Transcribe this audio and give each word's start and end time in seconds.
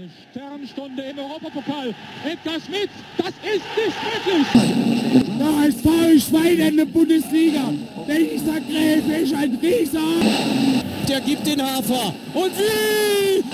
Eine 0.00 0.08
Sternstunde 0.30 1.02
im 1.02 1.18
Europapokal. 1.18 1.94
Edgar 2.24 2.58
Schmidt, 2.58 2.88
das 3.18 3.28
ist 3.28 3.66
nicht 3.76 3.96
möglich. 4.24 4.46
Der 5.38 5.46
HSV 5.46 6.14
ist 6.14 6.28
Schwein 6.30 6.58
in 6.58 6.76
der 6.78 6.86
Bundesliga. 6.86 7.70
Dieser 8.08 8.60
Gräfe 8.60 9.12
ist 9.12 9.34
ein 9.34 9.58
Rieser. 9.60 10.00
Der 11.06 11.20
gibt 11.20 11.46
den 11.46 11.60
Hafer. 11.60 12.14
Und 12.32 12.52
wie? 12.56 13.44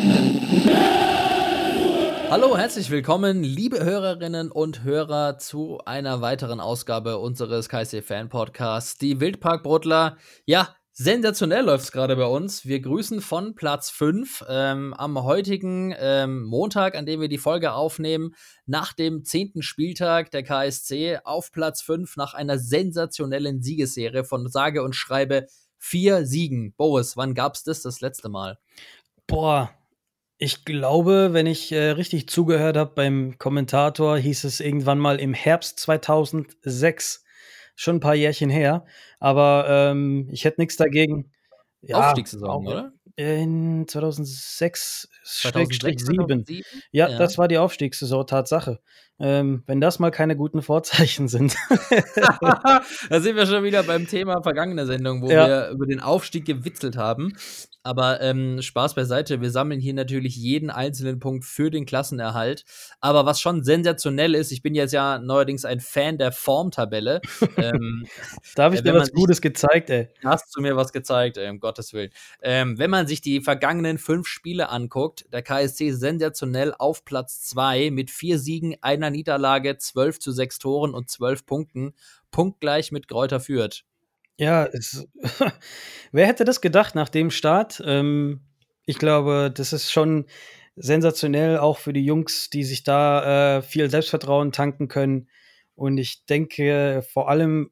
Hallo, 2.31 2.57
herzlich 2.57 2.91
willkommen, 2.91 3.43
liebe 3.43 3.85
Hörerinnen 3.85 4.53
und 4.53 4.85
Hörer, 4.85 5.39
zu 5.39 5.81
einer 5.85 6.21
weiteren 6.21 6.61
Ausgabe 6.61 7.19
unseres 7.19 7.69
KC 7.69 8.05
Fan 8.05 8.29
Podcasts, 8.29 8.99
die 8.99 9.19
Wildparkbrotler. 9.19 10.17
Ja, 10.45 10.77
Sensationell 10.99 11.67
läuft 11.67 11.85
es 11.85 11.93
gerade 11.93 12.17
bei 12.17 12.25
uns. 12.25 12.65
Wir 12.65 12.81
grüßen 12.81 13.21
von 13.21 13.55
Platz 13.55 13.91
5 13.91 14.47
ähm, 14.49 14.95
am 14.95 15.23
heutigen 15.23 15.95
ähm, 15.99 16.43
Montag, 16.45 16.95
an 16.95 17.05
dem 17.05 17.21
wir 17.21 17.29
die 17.29 17.37
Folge 17.37 17.75
aufnehmen, 17.75 18.35
nach 18.65 18.95
dem 18.95 19.23
zehnten 19.23 19.61
Spieltag 19.61 20.31
der 20.31 20.43
KSC 20.43 21.19
auf 21.23 21.53
Platz 21.53 21.83
5 21.83 22.17
nach 22.17 22.33
einer 22.33 22.59
sensationellen 22.59 23.61
Siegesserie 23.61 24.25
von 24.25 24.49
sage 24.49 24.83
und 24.83 24.97
schreibe 24.97 25.49
vier 25.77 26.25
Siegen. 26.25 26.73
Boris, 26.79 27.15
wann 27.15 27.35
gab 27.35 27.57
es 27.57 27.63
das 27.63 27.83
das 27.83 28.01
letzte 28.01 28.31
Mal? 28.31 28.59
Boah, 29.27 29.69
ich 30.39 30.65
glaube, 30.65 31.35
wenn 31.35 31.45
ich 31.45 31.73
äh, 31.73 31.91
richtig 31.91 32.27
zugehört 32.31 32.79
habe 32.79 32.95
beim 32.95 33.37
Kommentator, 33.37 34.17
hieß 34.17 34.45
es 34.45 34.61
irgendwann 34.61 34.99
mal 34.99 35.21
im 35.21 35.35
Herbst 35.35 35.79
2006 35.79 37.26
schon 37.77 37.97
ein 37.97 38.01
paar 38.01 38.15
Jährchen 38.17 38.51
her. 38.51 38.85
Aber 39.21 39.67
ähm, 39.69 40.29
ich 40.33 40.45
hätte 40.45 40.61
nichts 40.61 40.77
dagegen. 40.77 41.31
Ja, 41.83 42.09
Aufstiegssaison, 42.09 42.67
oder? 42.67 42.93
In 43.15 43.87
2006, 43.87 45.09
2006 45.25 46.07
7. 46.07 46.45
Ja, 46.91 47.09
ja, 47.09 47.19
das 47.19 47.39
war 47.39 47.49
die 47.49 47.59
Aufstiegssaison, 47.59 48.27
Tatsache. 48.27 48.81
Ähm, 49.19 49.63
wenn 49.67 49.81
das 49.81 49.99
mal 49.99 50.11
keine 50.11 50.37
guten 50.37 50.61
Vorzeichen 50.61 51.29
sind. 51.29 51.57
da 53.11 53.21
sind 53.21 53.37
wir 53.37 53.47
schon 53.47 53.65
wieder 53.65 53.83
beim 53.83 54.07
Thema 54.07 54.43
vergangene 54.43 54.85
Sendung, 54.87 55.23
wo 55.23 55.31
ja. 55.31 55.47
wir 55.47 55.69
über 55.71 55.87
den 55.87 56.01
Aufstieg 56.01 56.45
gewitzelt 56.45 56.97
haben. 56.97 57.33
Aber 57.87 58.21
ähm, 58.21 58.61
Spaß 58.63 58.97
beiseite, 58.97 59.41
wir 59.41 59.53
sammeln 59.53 59.79
hier 59.79 59.95
natürlich 59.95 60.35
jeden 60.35 60.71
einzelnen 60.71 61.21
Punkt 61.21 61.45
für 61.45 61.71
den 61.71 61.87
Klassenerhalt. 61.87 62.65
Aber 63.01 63.27
was 63.27 63.41
schon 63.41 63.63
sensationell 63.63 64.35
ist, 64.35 64.51
ich 64.51 64.61
bin 64.61 64.75
jetzt 64.75 64.91
ja 64.91 65.21
neuerdings 65.21 65.65
ein 65.65 65.79
Fan 65.79 66.19
der 66.19 66.33
Formtabelle. 66.33 67.21
ähm, 67.57 68.09
da 68.57 68.65
habe 68.65 68.75
ich 68.75 68.83
dir 68.83 68.93
was 68.93 69.13
Gutes 69.13 69.41
gezeigt, 69.41 69.89
ey. 69.91 70.09
Hast 70.25 70.57
du 70.57 70.63
mir 70.63 70.75
was 70.75 70.93
gezeigt, 70.93 71.37
ey, 71.37 71.49
um 71.49 71.61
Gottes 71.61 71.93
Willen. 71.93 72.11
Ähm, 72.43 72.77
wenn 72.77 72.91
man 72.91 73.07
sich 73.07 73.21
die 73.21 73.41
vergangenen 73.41 73.99
fünf 73.99 74.27
Spiele 74.27 74.69
anguckt, 74.69 75.25
der 75.33 75.43
KSC 75.43 75.93
sensationell 75.93 76.75
auf 76.77 77.05
Platz 77.05 77.43
zwei 77.43 77.93
mit 77.93 78.11
vier 78.11 78.41
Siegen, 78.41 78.75
einer 78.81 79.06
Niederlage, 79.11 79.79
zwölf 79.79 80.19
zu 80.19 80.33
sechs 80.33 80.59
Toren 80.59 80.95
und 80.95 81.11
zwölf 81.11 81.47
Punkten. 81.47 81.95
Punktgleich 82.31 82.93
mit 82.93 83.09
Kräuter 83.09 83.41
führt. 83.41 83.85
Ja, 84.39 84.67
es, 84.67 85.07
wer 86.13 86.27
hätte 86.27 86.45
das 86.45 86.61
gedacht 86.61 86.95
nach 86.95 87.09
dem 87.09 87.31
Start? 87.31 87.83
Ähm, 87.85 88.41
ich 88.85 88.99
glaube, 88.99 89.53
das 89.55 89.73
ist 89.73 89.91
schon 89.91 90.27
sensationell, 90.77 91.59
auch 91.59 91.79
für 91.79 91.93
die 91.93 92.05
Jungs, 92.05 92.51
die 92.51 92.65
sich 92.65 92.85
da 92.85 93.59
äh, 93.59 93.63
viel 93.63 93.91
Selbstvertrauen 93.91 94.53
tanken 94.53 94.89
können. 94.89 95.29
Und 95.75 95.99
ich 95.99 96.27
denke 96.27 97.05
vor 97.13 97.29
allem 97.31 97.71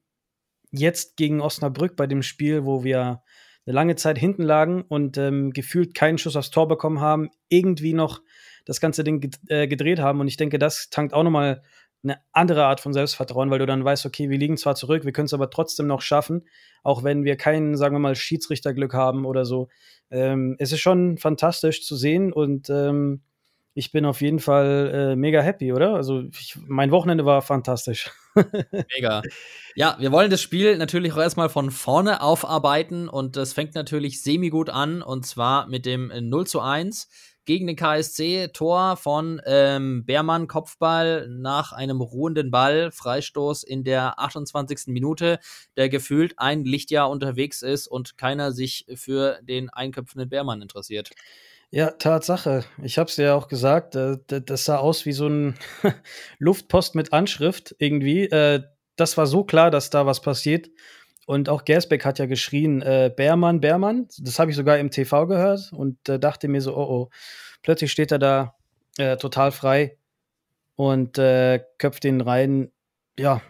jetzt 0.71 1.17
gegen 1.17 1.41
Osnabrück 1.41 1.97
bei 1.97 2.07
dem 2.07 2.23
Spiel, 2.23 2.65
wo 2.65 2.83
wir 2.83 3.23
eine 3.67 3.75
lange 3.75 3.97
Zeit 3.97 4.19
hinten 4.19 4.43
lagen 4.43 4.83
und 4.83 5.17
ähm, 5.17 5.53
gefühlt 5.53 5.95
keinen 5.95 6.19
Schuss 6.19 6.37
aufs 6.37 6.51
Tor 6.51 6.69
bekommen 6.69 7.01
haben, 7.01 7.31
irgendwie 7.49 7.95
noch 7.95 8.21
das 8.65 8.81
ganze 8.81 9.05
Ding 9.05 9.31
äh, 9.49 9.67
gedreht 9.67 9.99
haben. 9.99 10.21
Und 10.21 10.29
ich 10.29 10.37
denke, 10.37 10.59
das 10.59 10.91
tankt 10.91 11.15
auch 11.15 11.23
nochmal 11.23 11.63
eine 12.05 12.19
andere 12.33 12.65
Art 12.67 12.81
von 12.81 12.93
Selbstvertrauen, 12.93 13.51
weil 13.51 13.59
du 13.59 13.67
dann 13.67 13.85
weißt, 13.85 14.05
okay, 14.07 14.29
wir 14.29 14.39
liegen 14.39 14.57
zwar 14.57 14.75
zurück, 14.75 15.05
wir 15.05 15.13
können 15.13 15.27
es 15.27 15.35
aber 15.35 15.51
trotzdem 15.51 15.87
noch 15.87 16.03
schaffen, 16.03 16.47
auch 16.83 17.03
wenn 17.03 17.25
wir 17.25 17.37
kein, 17.37 17.77
sagen 17.77 17.95
wir 17.95 18.01
mal, 18.01 18.15
Schiedsrichterglück 18.15 18.93
haben 18.93 19.25
oder 19.25 19.45
so. 19.45 19.69
Ähm, 20.11 20.55
es 20.59 20.71
ist 20.73 20.81
schon 20.81 21.17
fantastisch 21.17 21.85
zu 21.85 21.97
sehen 21.97 22.33
und 22.33 22.69
ähm, 22.69 23.23
ich 23.73 23.91
bin 23.91 24.05
auf 24.05 24.21
jeden 24.21 24.39
Fall 24.39 24.93
äh, 24.95 25.17
mega 25.17 25.41
happy, 25.41 25.73
oder? 25.73 25.95
Also 25.95 26.25
ich, 26.31 26.57
mein 26.67 26.93
Wochenende 26.93 27.25
war 27.25 27.43
fantastisch. 27.43 28.13
mega. 28.95 29.23
Ja, 29.75 29.97
wir 29.99 30.13
wollen 30.13 30.31
das 30.31 30.43
Spiel 30.43 30.77
natürlich 30.77 31.13
auch 31.13 31.19
erstmal 31.19 31.49
von 31.49 31.71
vorne 31.71 32.21
aufarbeiten 32.21 33.09
und 33.09 33.37
das 33.37 33.53
fängt 33.53 33.75
natürlich 33.75 34.23
semi 34.23 34.51
gut 34.51 34.71
an 34.71 35.03
und 35.03 35.27
zwar 35.27 35.67
mit 35.69 35.87
dem 35.87 36.13
0 36.15 36.47
zu 36.47 36.61
1 36.61 37.09
gegen 37.45 37.67
den 37.67 37.77
KSC. 37.77 38.49
Tor 38.53 38.97
von 38.97 39.41
ähm, 39.47 40.05
Beermann, 40.05 40.49
Kopfball 40.49 41.29
nach 41.29 41.73
einem 41.73 42.01
ruhenden 42.01 42.51
Ball, 42.51 42.91
Freistoß 42.91 43.63
in 43.63 43.85
der 43.85 44.19
28. 44.19 44.87
Minute, 44.89 45.39
der 45.77 45.89
gefühlt 45.89 46.39
ein 46.39 46.65
Lichtjahr 46.65 47.11
unterwegs 47.11 47.63
ist 47.63 47.87
und 47.87 48.17
keiner 48.17 48.53
sich 48.53 48.87
für 48.95 49.39
den 49.43 49.71
einköpfenden 49.71 50.29
Beermann 50.29 50.63
interessiert. 50.63 51.11
Ja, 51.71 51.91
Tatsache. 51.91 52.65
Ich 52.83 52.99
habe 52.99 53.11
es 53.11 53.17
ja 53.17 53.35
auch 53.35 53.49
gesagt, 53.49 53.97
äh, 53.97 54.19
das 54.29 54.65
sah 54.65 54.79
aus 54.79 55.07
wie 55.07 55.13
so 55.13 55.27
ein 55.27 55.57
Luftpost 56.39 56.95
mit 56.95 57.13
Anschrift 57.13 57.75
irgendwie. 57.79 58.25
Äh, 58.25 58.63
das 58.97 59.17
war 59.17 59.27
so 59.27 59.43
klar, 59.43 59.71
dass 59.73 59.91
da 59.91 60.07
was 60.07 60.21
passiert. 60.21 60.71
Und 61.27 61.49
auch 61.49 61.65
Gersbeck 61.65 62.05
hat 62.05 62.19
ja 62.19 62.27
geschrien, 62.27 62.83
äh, 62.83 63.11
Bärmann, 63.15 63.61
Bärmann. 63.61 64.09
Das 64.19 64.39
habe 64.39 64.51
ich 64.51 64.57
sogar 64.57 64.79
im 64.79 64.91
TV 64.91 65.27
gehört 65.27 65.73
und 65.73 66.09
äh, 66.09 66.19
dachte 66.19 66.49
mir 66.49 66.61
so, 66.61 66.77
oh 66.77 66.89
oh. 66.89 67.11
Plötzlich 67.63 67.93
steht 67.93 68.13
er 68.13 68.19
da 68.19 68.55
äh, 68.99 69.17
total 69.17 69.53
frei 69.53 69.97
und 70.77 71.19
äh, 71.19 71.61
köpft 71.79 72.05
den 72.05 72.21
rein. 72.21 72.71
Ja, 73.19 73.41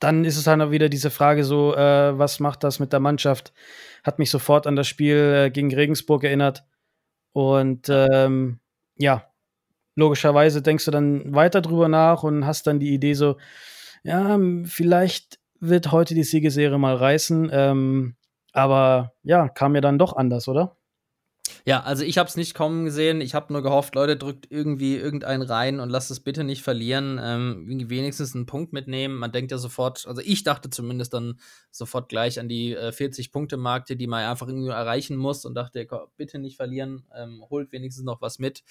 dann 0.00 0.24
ist 0.24 0.36
es 0.36 0.46
halt 0.46 0.60
auch 0.62 0.70
wieder 0.70 0.88
diese 0.88 1.10
Frage 1.10 1.44
so, 1.44 1.74
äh, 1.76 2.18
was 2.18 2.40
macht 2.40 2.64
das 2.64 2.80
mit 2.80 2.92
der 2.92 3.00
Mannschaft? 3.00 3.52
Hat 4.02 4.18
mich 4.18 4.30
sofort 4.30 4.66
an 4.66 4.76
das 4.76 4.88
Spiel 4.88 5.44
äh, 5.46 5.50
gegen 5.50 5.72
Regensburg 5.72 6.24
erinnert. 6.24 6.64
Und 7.32 7.88
ähm, 7.88 8.58
ja, 8.96 9.30
logischerweise 9.94 10.62
denkst 10.62 10.86
du 10.86 10.90
dann 10.90 11.34
weiter 11.34 11.60
drüber 11.60 11.88
nach 11.88 12.22
und 12.22 12.46
hast 12.46 12.66
dann 12.66 12.80
die 12.80 12.94
Idee 12.94 13.14
so, 13.14 13.36
ja, 14.02 14.38
vielleicht 14.64 15.39
wird 15.60 15.92
heute 15.92 16.14
die 16.14 16.24
Siegeserie 16.24 16.78
mal 16.78 16.96
reißen. 16.96 17.50
Ähm, 17.52 18.16
aber 18.52 19.12
ja, 19.22 19.48
kam 19.48 19.74
ja 19.74 19.80
dann 19.80 19.98
doch 19.98 20.16
anders, 20.16 20.48
oder? 20.48 20.76
Ja, 21.64 21.82
also 21.82 22.04
ich 22.04 22.18
habe 22.18 22.28
es 22.28 22.36
nicht 22.36 22.54
kommen 22.54 22.84
gesehen. 22.84 23.20
Ich 23.20 23.34
habe 23.34 23.52
nur 23.52 23.62
gehofft, 23.62 23.94
Leute, 23.94 24.16
drückt 24.16 24.46
irgendwie 24.50 24.96
irgendeinen 24.96 25.42
rein 25.42 25.80
und 25.80 25.90
lasst 25.90 26.10
es 26.10 26.20
bitte 26.20 26.44
nicht 26.44 26.62
verlieren. 26.62 27.20
Ähm, 27.22 27.88
wenigstens 27.88 28.34
einen 28.34 28.46
Punkt 28.46 28.72
mitnehmen. 28.72 29.16
Man 29.16 29.32
denkt 29.32 29.50
ja 29.52 29.58
sofort, 29.58 30.06
also 30.06 30.22
ich 30.24 30.42
dachte 30.42 30.70
zumindest 30.70 31.14
dann 31.14 31.38
sofort 31.70 32.08
gleich 32.08 32.40
an 32.40 32.48
die 32.48 32.74
äh, 32.74 32.90
40-Punkte-Markte, 32.90 33.96
die 33.96 34.06
man 34.06 34.24
einfach 34.24 34.48
irgendwie 34.48 34.70
erreichen 34.70 35.16
muss 35.16 35.44
und 35.44 35.54
dachte, 35.54 35.86
bitte 36.16 36.38
nicht 36.38 36.56
verlieren, 36.56 37.04
ähm, 37.16 37.44
holt 37.50 37.72
wenigstens 37.72 38.04
noch 38.04 38.20
was 38.20 38.38
mit. 38.38 38.62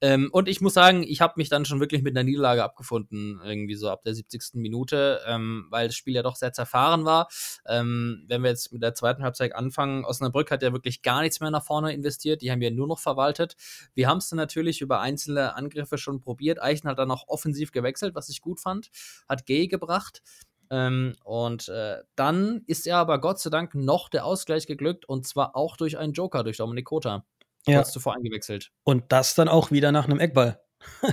Ähm, 0.00 0.28
und 0.32 0.48
ich 0.48 0.60
muss 0.60 0.74
sagen, 0.74 1.02
ich 1.02 1.20
habe 1.20 1.34
mich 1.36 1.48
dann 1.48 1.64
schon 1.64 1.80
wirklich 1.80 2.02
mit 2.02 2.16
einer 2.16 2.24
Niederlage 2.24 2.64
abgefunden, 2.64 3.40
irgendwie 3.44 3.74
so 3.74 3.88
ab 3.90 4.02
der 4.04 4.14
70. 4.14 4.54
Minute, 4.54 5.20
ähm, 5.26 5.66
weil 5.70 5.88
das 5.88 5.96
Spiel 5.96 6.14
ja 6.14 6.22
doch 6.22 6.36
sehr 6.36 6.52
zerfahren 6.52 7.04
war. 7.04 7.28
Ähm, 7.66 8.24
wenn 8.28 8.42
wir 8.42 8.50
jetzt 8.50 8.72
mit 8.72 8.82
der 8.82 8.94
zweiten 8.94 9.22
Halbzeit 9.22 9.54
anfangen, 9.54 10.04
Osnabrück 10.04 10.50
hat 10.50 10.62
ja 10.62 10.72
wirklich 10.72 11.02
gar 11.02 11.20
nichts 11.22 11.40
mehr 11.40 11.50
nach 11.50 11.64
vorne 11.64 11.92
investiert 11.92 12.19
investiert, 12.20 12.42
die 12.42 12.50
haben 12.50 12.60
wir 12.60 12.70
nur 12.70 12.86
noch 12.86 12.98
verwaltet. 12.98 13.56
Wir 13.94 14.08
haben 14.08 14.18
es 14.18 14.28
dann 14.28 14.36
natürlich 14.36 14.80
über 14.80 15.00
einzelne 15.00 15.54
Angriffe 15.56 15.98
schon 15.98 16.20
probiert. 16.20 16.62
Eichen 16.62 16.88
hat 16.88 16.98
dann 16.98 17.10
auch 17.10 17.28
offensiv 17.28 17.72
gewechselt, 17.72 18.14
was 18.14 18.28
ich 18.28 18.40
gut 18.40 18.60
fand, 18.60 18.90
hat 19.28 19.46
Gay 19.46 19.68
gebracht. 19.68 20.22
Ähm, 20.70 21.14
und 21.24 21.68
äh, 21.68 21.98
dann 22.14 22.62
ist 22.66 22.86
er 22.86 22.98
aber 22.98 23.20
Gott 23.20 23.40
sei 23.40 23.50
Dank 23.50 23.74
noch 23.74 24.08
der 24.08 24.24
Ausgleich 24.24 24.66
geglückt 24.66 25.04
und 25.08 25.26
zwar 25.26 25.56
auch 25.56 25.76
durch 25.76 25.98
einen 25.98 26.12
Joker, 26.12 26.44
durch 26.44 26.58
Dominik 26.58 26.84
Kota. 26.84 27.24
Ja. 27.66 27.76
Kurz 27.76 27.92
zuvor 27.92 28.14
eingewechselt. 28.14 28.70
Und 28.84 29.04
das 29.08 29.34
dann 29.34 29.48
auch 29.48 29.70
wieder 29.70 29.92
nach 29.92 30.04
einem 30.04 30.20
Eckball. 30.20 30.60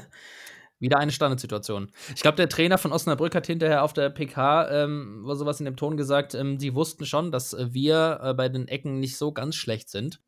Wieder 0.80 1.00
eine 1.00 1.12
Standardsituation. 1.12 1.92
Ich 2.16 2.22
glaube, 2.22 2.36
der 2.36 2.50
Trainer 2.50 2.78
von 2.78 2.92
Osnabrück 2.92 3.34
hat 3.34 3.48
hinterher 3.48 3.84
auf 3.84 3.94
der 3.94 4.12
PK 4.12 4.70
ähm, 4.70 5.24
sowas 5.34 5.60
in 5.60 5.66
dem 5.66 5.76
Ton 5.76 5.98
gesagt, 5.98 6.36
ähm, 6.36 6.60
die 6.60 6.76
wussten 6.76 7.08
schon, 7.08 7.32
dass 7.32 7.56
wir 7.58 8.20
äh, 8.22 8.34
bei 8.36 8.48
den 8.48 8.68
Ecken 8.68 9.00
nicht 9.00 9.18
so 9.18 9.32
ganz 9.32 9.56
schlecht 9.56 9.90
sind. 9.90 10.22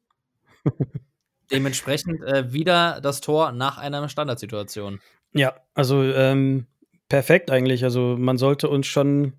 Dementsprechend 1.51 2.21
äh, 2.23 2.53
wieder 2.53 3.01
das 3.01 3.21
Tor 3.21 3.51
nach 3.51 3.77
einer 3.77 4.07
Standardsituation. 4.07 4.99
Ja, 5.33 5.55
also 5.73 6.03
ähm, 6.03 6.67
perfekt 7.07 7.49
eigentlich. 7.51 7.83
Also 7.83 8.15
man 8.17 8.37
sollte 8.37 8.69
uns 8.69 8.87
schon 8.87 9.33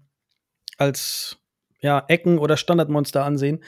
als 0.76 1.40
ja, 1.82 2.04
Ecken- 2.08 2.38
oder 2.38 2.56
Standardmonster 2.56 3.24
ansehen. 3.24 3.64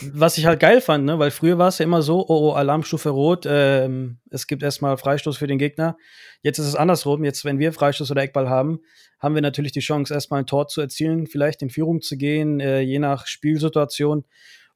Was 0.00 0.38
ich 0.38 0.46
halt 0.46 0.60
geil 0.60 0.80
fand, 0.80 1.04
ne? 1.04 1.18
weil 1.18 1.30
früher 1.32 1.58
war 1.58 1.68
es 1.68 1.78
ja 1.78 1.84
immer 1.84 2.02
so, 2.02 2.24
oh, 2.28 2.50
oh 2.50 2.52
Alarmstufe 2.52 3.08
rot, 3.08 3.46
ähm, 3.48 4.18
es 4.30 4.46
gibt 4.46 4.62
erstmal 4.62 4.96
Freistoß 4.96 5.36
für 5.36 5.48
den 5.48 5.58
Gegner. 5.58 5.96
Jetzt 6.42 6.58
ist 6.58 6.66
es 6.66 6.76
andersrum. 6.76 7.24
Jetzt, 7.24 7.44
wenn 7.44 7.58
wir 7.58 7.72
Freistoß 7.72 8.10
oder 8.12 8.22
Eckball 8.22 8.48
haben, 8.48 8.80
haben 9.18 9.34
wir 9.34 9.42
natürlich 9.42 9.72
die 9.72 9.80
Chance, 9.80 10.14
erstmal 10.14 10.40
ein 10.40 10.46
Tor 10.46 10.68
zu 10.68 10.80
erzielen, 10.80 11.26
vielleicht 11.26 11.62
in 11.62 11.70
Führung 11.70 12.00
zu 12.00 12.16
gehen, 12.16 12.60
äh, 12.60 12.80
je 12.80 13.00
nach 13.00 13.26
Spielsituation. 13.26 14.24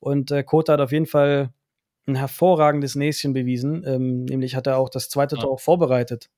Und 0.00 0.32
äh, 0.32 0.42
Kota 0.42 0.72
hat 0.72 0.80
auf 0.80 0.90
jeden 0.90 1.06
Fall 1.06 1.52
ein 2.06 2.14
hervorragendes 2.14 2.94
Näschen 2.94 3.32
bewiesen. 3.32 3.84
Ähm, 3.86 4.24
nämlich 4.24 4.56
hat 4.56 4.66
er 4.66 4.78
auch 4.78 4.88
das 4.88 5.08
zweite 5.08 5.36
ja. 5.36 5.42
Tor 5.42 5.52
auch 5.52 5.60
vorbereitet 5.60 6.30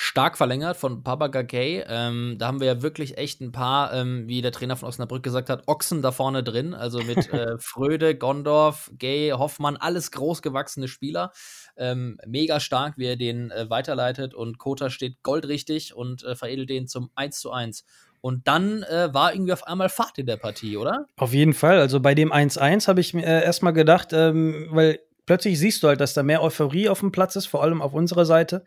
stark 0.00 0.36
verlängert 0.36 0.76
von 0.76 1.02
Papa 1.02 1.26
Gay. 1.26 1.84
Ähm, 1.88 2.36
da 2.38 2.46
haben 2.46 2.60
wir 2.60 2.68
ja 2.68 2.82
wirklich 2.82 3.18
echt 3.18 3.40
ein 3.40 3.50
paar, 3.50 3.92
ähm, 3.92 4.28
wie 4.28 4.42
der 4.42 4.52
Trainer 4.52 4.76
von 4.76 4.88
Osnabrück 4.88 5.24
gesagt 5.24 5.50
hat, 5.50 5.64
Ochsen 5.66 6.02
da 6.02 6.12
vorne 6.12 6.44
drin. 6.44 6.72
Also 6.72 7.02
mit 7.02 7.28
äh, 7.32 7.58
Fröde, 7.58 8.16
Gondorf, 8.16 8.92
Gay, 8.96 9.30
Hoffmann, 9.30 9.76
alles 9.76 10.12
großgewachsene 10.12 10.86
Spieler. 10.86 11.32
Ähm, 11.76 12.16
mega 12.24 12.60
stark, 12.60 12.96
wie 12.96 13.06
er 13.06 13.16
den 13.16 13.50
äh, 13.50 13.68
weiterleitet. 13.70 14.34
Und 14.34 14.58
Kota 14.58 14.88
steht 14.88 15.20
goldrichtig 15.24 15.96
und 15.96 16.22
äh, 16.22 16.36
veredelt 16.36 16.70
den 16.70 16.86
zum 16.86 17.10
1 17.16 17.40
zu 17.40 17.50
1. 17.50 17.84
Und 18.20 18.46
dann 18.46 18.84
äh, 18.84 19.12
war 19.12 19.34
irgendwie 19.34 19.52
auf 19.52 19.66
einmal 19.66 19.88
Fahrt 19.88 20.16
in 20.18 20.26
der 20.26 20.36
Partie, 20.36 20.76
oder? 20.76 21.06
Auf 21.16 21.34
jeden 21.34 21.54
Fall. 21.54 21.80
Also 21.80 21.98
bei 21.98 22.14
dem 22.14 22.32
1-1 22.32 22.86
habe 22.86 23.00
ich 23.00 23.14
mir 23.14 23.26
äh, 23.26 23.42
erstmal 23.44 23.72
gedacht, 23.72 24.12
ähm, 24.12 24.68
weil 24.70 25.00
plötzlich 25.28 25.58
siehst 25.58 25.82
du 25.82 25.88
halt, 25.88 26.00
dass 26.00 26.14
da 26.14 26.22
mehr 26.22 26.42
Euphorie 26.42 26.88
auf 26.88 27.00
dem 27.00 27.12
Platz 27.12 27.36
ist, 27.36 27.44
vor 27.44 27.62
allem 27.62 27.82
auf 27.82 27.92
unserer 27.92 28.24
Seite. 28.24 28.64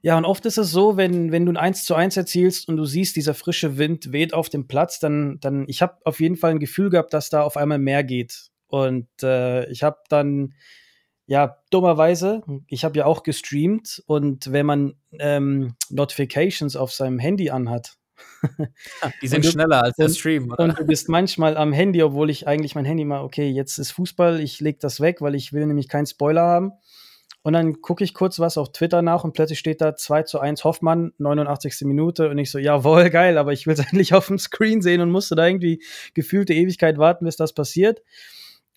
Ja, 0.00 0.16
und 0.16 0.24
oft 0.24 0.46
ist 0.46 0.56
es 0.56 0.70
so, 0.70 0.96
wenn, 0.96 1.30
wenn 1.30 1.44
du 1.44 1.52
ein 1.52 1.58
1 1.58 1.84
zu 1.84 1.94
1 1.94 2.16
erzielst 2.16 2.68
und 2.68 2.78
du 2.78 2.86
siehst, 2.86 3.16
dieser 3.16 3.34
frische 3.34 3.76
Wind 3.76 4.12
weht 4.12 4.32
auf 4.32 4.48
dem 4.48 4.66
Platz, 4.66 4.98
dann, 4.98 5.38
dann 5.40 5.66
ich 5.68 5.82
habe 5.82 5.98
auf 6.04 6.20
jeden 6.20 6.36
Fall 6.36 6.52
ein 6.52 6.58
Gefühl 6.58 6.88
gehabt, 6.88 7.12
dass 7.12 7.28
da 7.28 7.42
auf 7.42 7.58
einmal 7.58 7.78
mehr 7.78 8.02
geht. 8.02 8.48
Und 8.66 9.08
äh, 9.22 9.70
ich 9.70 9.82
habe 9.82 9.98
dann, 10.08 10.54
ja, 11.26 11.58
dummerweise, 11.70 12.42
ich 12.66 12.82
habe 12.82 12.98
ja 12.98 13.04
auch 13.04 13.22
gestreamt 13.22 14.02
und 14.06 14.50
wenn 14.50 14.64
man 14.64 14.94
ähm, 15.18 15.74
Notifications 15.90 16.76
auf 16.76 16.92
seinem 16.92 17.18
Handy 17.18 17.50
anhat, 17.50 17.98
die 19.22 19.28
sind 19.28 19.44
du, 19.44 19.50
schneller 19.50 19.82
als 19.82 19.96
der 19.96 20.08
Stream. 20.08 20.50
Oder? 20.50 20.64
Und 20.64 20.78
du 20.78 20.84
bist 20.84 21.08
manchmal 21.08 21.56
am 21.56 21.72
Handy, 21.72 22.02
obwohl 22.02 22.30
ich 22.30 22.46
eigentlich 22.46 22.74
mein 22.74 22.84
Handy 22.84 23.04
mal, 23.04 23.22
okay, 23.22 23.48
jetzt 23.48 23.78
ist 23.78 23.92
Fußball, 23.92 24.40
ich 24.40 24.60
leg 24.60 24.80
das 24.80 25.00
weg, 25.00 25.20
weil 25.20 25.34
ich 25.34 25.52
will 25.52 25.66
nämlich 25.66 25.88
keinen 25.88 26.06
Spoiler 26.06 26.42
haben. 26.42 26.72
Und 27.42 27.54
dann 27.54 27.80
gucke 27.80 28.04
ich 28.04 28.14
kurz 28.14 28.38
was 28.38 28.56
auf 28.56 28.70
Twitter 28.70 29.02
nach 29.02 29.24
und 29.24 29.32
plötzlich 29.32 29.58
steht 29.58 29.80
da 29.80 29.96
2 29.96 30.22
zu 30.22 30.38
1 30.38 30.62
Hoffmann, 30.62 31.12
89. 31.18 31.74
Minute. 31.82 32.28
Und 32.28 32.38
ich 32.38 32.50
so, 32.50 32.58
jawohl, 32.58 33.10
geil, 33.10 33.36
aber 33.36 33.52
ich 33.52 33.66
will 33.66 33.74
es 33.74 33.80
endlich 33.90 34.14
auf 34.14 34.28
dem 34.28 34.38
Screen 34.38 34.80
sehen 34.80 35.00
und 35.00 35.10
musste 35.10 35.34
da 35.34 35.46
irgendwie 35.46 35.82
gefühlte 36.14 36.54
Ewigkeit 36.54 36.98
warten, 36.98 37.24
bis 37.24 37.36
das 37.36 37.52
passiert. 37.52 38.02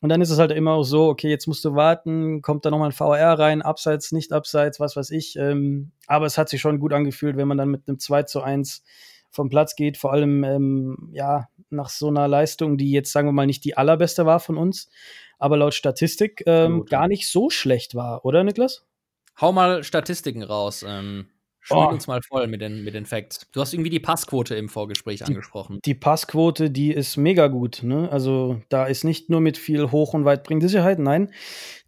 Und 0.01 0.09
dann 0.09 0.21
ist 0.21 0.29
es 0.29 0.39
halt 0.39 0.51
immer 0.51 0.73
auch 0.73 0.83
so, 0.83 1.07
okay, 1.07 1.29
jetzt 1.29 1.47
musst 1.47 1.63
du 1.63 1.73
warten, 1.73 2.41
kommt 2.41 2.65
da 2.65 2.69
nochmal 2.69 2.89
ein 2.89 2.91
VR 2.91 3.39
rein, 3.39 3.61
abseits, 3.61 4.11
nicht 4.11 4.33
abseits, 4.33 4.79
was 4.79 4.95
weiß 4.95 5.11
ich. 5.11 5.35
Ähm, 5.35 5.91
aber 6.07 6.25
es 6.25 6.37
hat 6.37 6.49
sich 6.49 6.59
schon 6.59 6.79
gut 6.79 6.93
angefühlt, 6.93 7.37
wenn 7.37 7.47
man 7.47 7.57
dann 7.57 7.69
mit 7.69 7.87
einem 7.87 7.99
2 7.99 8.23
zu 8.23 8.41
1 8.41 8.83
vom 9.35 9.49
Platz 9.49 9.75
geht, 9.75 9.97
vor 9.97 10.13
allem 10.13 10.43
ähm, 10.43 11.09
ja, 11.11 11.47
nach 11.69 11.89
so 11.89 12.07
einer 12.07 12.27
Leistung, 12.27 12.77
die 12.77 12.91
jetzt, 12.91 13.11
sagen 13.11 13.27
wir 13.27 13.33
mal, 13.33 13.45
nicht 13.45 13.65
die 13.65 13.77
allerbeste 13.77 14.25
war 14.25 14.39
von 14.39 14.57
uns 14.57 14.89
aber 15.37 15.57
laut 15.57 15.73
Statistik 15.73 16.43
ähm, 16.45 16.85
gar 16.85 17.07
nicht 17.07 17.29
so 17.29 17.49
schlecht 17.49 17.95
war, 17.95 18.25
oder 18.25 18.43
Niklas? 18.43 18.85
Hau 19.39 19.51
mal 19.51 19.83
Statistiken 19.83 20.43
raus. 20.43 20.83
Ähm, 20.87 21.27
Spiel 21.65 21.77
oh. 21.77 21.87
uns 21.87 22.05
mal 22.05 22.21
voll 22.21 22.45
mit 22.45 22.61
den, 22.61 22.83
mit 22.83 22.93
den 22.93 23.07
Facts. 23.07 23.47
Du 23.51 23.59
hast 23.59 23.73
irgendwie 23.73 23.89
die 23.89 23.99
Passquote 23.99 24.53
im 24.53 24.69
Vorgespräch 24.69 25.17
die, 25.21 25.25
angesprochen. 25.25 25.79
Die 25.83 25.95
Passquote, 25.95 26.69
die 26.69 26.93
ist 26.93 27.17
mega 27.17 27.47
gut. 27.47 27.81
Ne? 27.81 28.07
Also 28.11 28.61
da 28.69 28.85
ist 28.85 29.03
nicht 29.03 29.31
nur 29.31 29.41
mit 29.41 29.57
viel 29.57 29.89
Hoch- 29.89 30.13
und 30.13 30.25
weitbringender 30.25 30.69
Sicherheit, 30.69 30.99
nein. 30.99 31.33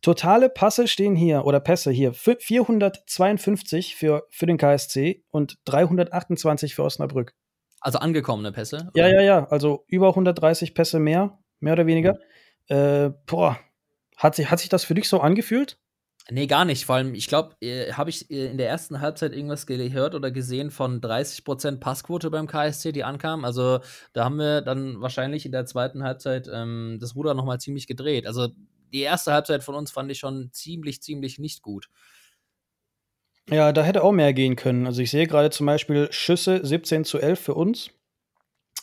Totale 0.02 0.50
Passe 0.50 0.88
stehen 0.88 1.16
hier, 1.16 1.46
oder 1.46 1.60
Pässe 1.60 1.92
hier, 1.92 2.14
452 2.14 3.96
für, 3.96 4.24
für 4.32 4.48
den 4.48 4.58
KSC 4.58 5.24
und 5.30 5.60
328 5.66 6.74
für 6.74 6.82
Osnabrück. 6.84 7.36
Also 7.80 8.00
angekommene 8.00 8.52
Pässe? 8.52 8.90
Oder? 8.96 9.08
Ja, 9.08 9.14
ja, 9.14 9.22
ja. 9.22 9.48
Also 9.50 9.86
über 9.86 10.10
130 10.10 10.74
Pässe 10.74 10.98
mehr, 10.98 11.38
mehr 11.60 11.74
oder 11.74 11.86
weniger. 11.86 12.14
Mhm. 12.68 12.76
Äh, 12.76 13.12
boah, 13.28 13.60
hat 14.16 14.34
sich, 14.34 14.50
hat 14.50 14.60
sich 14.60 14.70
das 14.70 14.86
für 14.86 14.96
dich 14.96 15.08
so 15.08 15.20
angefühlt? 15.20 15.78
Nee, 16.30 16.48
gar 16.48 16.66
nicht. 16.66 16.86
Vor 16.86 16.96
allem, 16.96 17.16
ich 17.16 17.28
glaube, 17.28 17.56
äh, 17.62 17.94
habe 17.94 18.10
ich 18.10 18.30
äh, 18.30 18.48
in 18.48 18.58
der 18.58 18.68
ersten 18.68 19.00
Halbzeit 19.00 19.34
irgendwas 19.34 19.66
gehört 19.66 20.14
oder 20.14 20.30
gesehen 20.30 20.72
von 20.72 21.00
30% 21.00 21.80
Passquote 21.80 22.30
beim 22.30 22.48
KSC, 22.48 22.92
die 22.92 23.06
ankam. 23.06 23.46
Also 23.46 23.80
da 24.14 24.26
haben 24.26 24.38
wir 24.38 24.62
dann 24.62 25.00
wahrscheinlich 25.00 25.46
in 25.46 25.54
der 25.54 25.66
zweiten 25.66 26.04
Halbzeit 26.04 26.50
ähm, 26.52 26.98
das 27.00 27.16
Ruder 27.16 27.34
nochmal 27.34 27.60
ziemlich 27.60 27.88
gedreht. 27.88 28.28
Also 28.28 28.50
die 28.92 29.02
erste 29.02 29.32
Halbzeit 29.32 29.64
von 29.64 29.76
uns 29.76 29.92
fand 29.92 30.12
ich 30.12 30.20
schon 30.20 30.50
ziemlich, 30.52 31.02
ziemlich 31.02 31.40
nicht 31.40 31.62
gut. 31.62 31.88
Ja, 33.50 33.72
da 33.72 33.84
hätte 33.84 34.04
auch 34.04 34.12
mehr 34.12 34.34
gehen 34.34 34.58
können. 34.58 34.86
Also 34.86 35.02
ich 35.02 35.12
sehe 35.12 35.28
gerade 35.28 35.50
zum 35.50 35.66
Beispiel 35.66 36.10
Schüsse 36.12 36.60
17 36.66 37.06
zu 37.06 37.20
11 37.20 37.40
für 37.40 37.54
uns. 37.54 37.92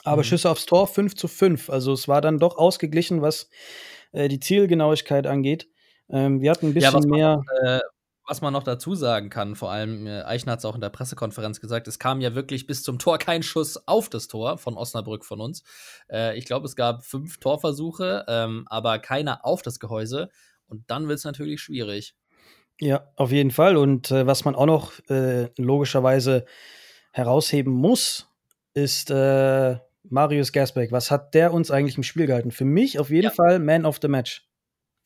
Aber 0.05 0.23
mhm. 0.23 0.25
Schüsse 0.25 0.50
aufs 0.50 0.64
Tor 0.64 0.87
5 0.87 1.14
zu 1.14 1.29
5. 1.29 1.69
Also 1.69 1.93
es 1.93 2.08
war 2.08 2.23
dann 2.23 2.38
doch 2.38 2.56
ausgeglichen, 2.56 3.20
was 3.20 3.50
äh, 4.12 4.29
die 4.29 4.41
Zielgenauigkeit 4.41 5.26
angeht. 5.26 5.69
Ähm, 6.11 6.41
wir 6.41 6.51
hatten 6.51 6.67
ein 6.67 6.75
bisschen 6.75 7.03
ja, 7.03 7.09
mehr. 7.09 7.43
Man, 7.62 7.79
äh, 7.79 7.81
was 8.27 8.41
man 8.41 8.53
noch 8.53 8.62
dazu 8.62 8.95
sagen 8.95 9.29
kann, 9.29 9.55
vor 9.55 9.71
allem 9.71 10.06
äh, 10.06 10.23
Eichner 10.23 10.53
hat 10.53 10.61
es 10.61 10.65
auch 10.65 10.75
in 10.75 10.81
der 10.81 10.89
Pressekonferenz 10.89 11.61
gesagt, 11.61 11.87
es 11.89 11.99
kam 11.99 12.21
ja 12.21 12.35
wirklich 12.35 12.67
bis 12.67 12.83
zum 12.83 12.99
Tor 12.99 13.19
kein 13.19 13.43
Schuss 13.43 13.87
auf 13.87 14.09
das 14.09 14.29
Tor 14.29 14.56
von 14.56 14.77
Osnabrück 14.77 15.25
von 15.25 15.41
uns. 15.41 15.62
Äh, 16.11 16.37
ich 16.39 16.47
glaube, 16.47 16.67
es 16.67 16.75
gab 16.75 17.05
fünf 17.05 17.39
Torversuche, 17.39 18.25
ähm, 18.29 18.65
aber 18.69 18.99
keiner 18.99 19.45
auf 19.45 19.62
das 19.62 19.79
Gehäuse. 19.79 20.31
Und 20.67 20.91
dann 20.91 21.09
wird 21.09 21.19
es 21.19 21.25
natürlich 21.25 21.61
schwierig. 21.61 22.15
Ja, 22.81 23.06
auf 23.17 23.31
jeden 23.31 23.51
Fall. 23.51 23.77
Und 23.77 24.11
äh, 24.11 24.27
was 24.27 24.45
man 24.45 24.55
auch 24.55 24.67
noch 24.67 24.93
äh, 25.09 25.51
logischerweise 25.56 26.47
herausheben 27.12 27.73
muss, 27.73 28.29
ist 28.73 29.11
äh, 29.11 29.77
Marius 30.03 30.53
Gersbeck, 30.53 30.93
was 30.93 31.11
hat 31.11 31.35
der 31.35 31.53
uns 31.53 31.71
eigentlich 31.71 31.97
im 31.97 32.03
Spiel 32.03 32.27
gehalten? 32.27 32.51
Für 32.51 32.65
mich 32.65 32.99
auf 32.99 33.11
jeden 33.11 33.25
ja. 33.25 33.31
Fall 33.31 33.59
Man 33.59 33.85
of 33.85 33.99
the 34.03 34.09
Match. 34.09 34.49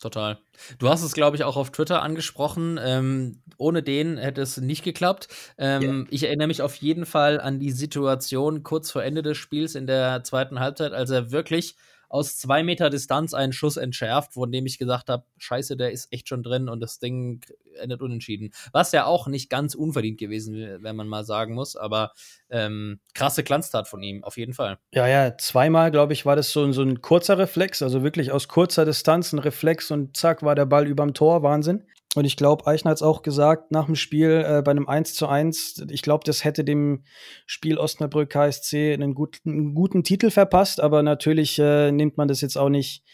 Total. 0.00 0.39
Du 0.79 0.89
hast 0.89 1.03
es, 1.03 1.12
glaube 1.12 1.37
ich, 1.37 1.43
auch 1.43 1.56
auf 1.56 1.71
Twitter 1.71 2.03
angesprochen. 2.03 2.79
Ähm, 2.81 3.43
ohne 3.56 3.83
den 3.83 4.17
hätte 4.17 4.43
es 4.43 4.56
nicht 4.56 4.85
geklappt. 4.85 5.29
Ähm, 5.59 5.83
yeah. 5.83 6.06
Ich 6.11 6.23
erinnere 6.25 6.47
mich 6.47 6.62
auf 6.62 6.77
jeden 6.77 7.05
Fall 7.05 7.41
an 7.41 7.59
die 7.59 7.73
Situation 7.73 8.62
kurz 8.62 8.93
vor 8.93 9.03
Ende 9.03 9.23
des 9.23 9.37
Spiels 9.37 9.75
in 9.75 9.89
der 9.89 10.23
zweiten 10.23 10.61
Halbzeit, 10.61 10.93
als 10.93 11.11
er 11.11 11.33
wirklich 11.33 11.77
aus 12.08 12.37
zwei 12.37 12.62
Meter 12.62 12.90
Distanz 12.90 13.34
einen 13.34 13.52
Schuss 13.52 13.76
entschärft, 13.76 14.34
von 14.34 14.50
dem 14.50 14.66
ich 14.66 14.78
gesagt 14.78 15.08
habe, 15.08 15.25
scheiße, 15.37 15.76
der 15.76 15.93
ist 15.93 16.12
echt 16.12 16.28
schon 16.28 16.43
drin 16.43 16.69
und 16.69 16.81
das 16.81 16.99
Ding 16.99 17.40
endet 17.78 18.02
unentschieden. 18.02 18.50
Was 18.72 18.93
ja 18.93 19.05
auch 19.05 19.28
nicht 19.28 19.50
ganz 19.50 19.75
unverdient 19.75 20.19
gewesen 20.19 20.78
wenn 20.82 20.96
man 20.96 21.08
mal 21.08 21.25
sagen 21.25 21.55
muss, 21.55 21.76
aber 21.76 22.12
ähm, 22.50 23.00
krasse 23.14 23.44
Glanztat 23.44 23.88
von 23.88 24.02
ihm, 24.02 24.25
auf 24.25 24.37
jeden 24.37 24.55
Fall. 24.55 24.78
Ja, 24.93 25.06
ja, 25.06 25.37
zweimal, 25.37 25.90
glaube 25.90 26.12
ich, 26.12 26.26
war 26.26 26.37
das 26.37 26.50
so, 26.50 26.70
so 26.72 26.82
ein 26.82 27.00
kurzer 27.00 27.38
Reflex, 27.38 27.82
also 27.82 28.02
wirklich 28.02 28.32
aus 28.32 28.49
kurzer 28.49 28.84
Distanz 28.84 29.32
ein 29.32 29.38
Reflex 29.38 29.90
und 29.90 30.16
zack, 30.16 30.43
war 30.43 30.54
der 30.54 30.66
Ball 30.66 30.87
überm 30.87 31.14
Tor, 31.14 31.43
Wahnsinn. 31.43 31.84
Und 32.19 32.25
ich 32.25 32.37
glaube, 32.37 32.67
Eichner 32.67 32.91
hat 32.91 32.97
es 32.97 33.03
auch 33.03 33.23
gesagt 33.23 33.70
nach 33.70 33.87
dem 33.87 33.94
Spiel 33.94 34.44
äh, 34.44 34.61
bei 34.61 34.73
einem 34.73 34.88
1 34.88 35.15
zu 35.15 35.29
1, 35.29 35.87
ich 35.88 36.02
glaube, 36.02 36.25
das 36.25 36.42
hätte 36.42 36.64
dem 36.64 37.04
Spiel 37.47 37.78
Osnabrück 37.78 38.31
KSC 38.31 38.92
einen, 38.92 39.14
gut, 39.14 39.38
einen 39.47 39.73
guten 39.73 40.02
Titel 40.02 40.31
verpasst, 40.31 40.81
aber 40.81 41.04
natürlich 41.04 41.61
äh, 41.61 41.92
nimmt 41.92 42.16
man 42.16 42.26
das 42.26 42.40
jetzt 42.40 42.59
auch 42.59 42.71
nicht 42.71 43.04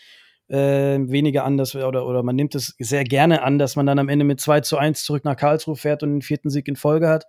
äh, 0.48 0.56
weniger 1.00 1.44
an, 1.44 1.58
dass, 1.58 1.74
oder, 1.74 2.06
oder 2.06 2.22
man 2.22 2.34
nimmt 2.34 2.54
es 2.54 2.76
sehr 2.78 3.04
gerne 3.04 3.42
an, 3.42 3.58
dass 3.58 3.76
man 3.76 3.84
dann 3.84 3.98
am 3.98 4.08
Ende 4.08 4.24
mit 4.24 4.40
2 4.40 4.60
zu 4.60 4.78
1 4.78 5.04
zurück 5.04 5.26
nach 5.26 5.36
Karlsruhe 5.36 5.76
fährt 5.76 6.02
und 6.02 6.10
den 6.10 6.22
vierten 6.22 6.48
Sieg 6.48 6.66
in 6.66 6.76
Folge 6.76 7.10
hat. 7.10 7.26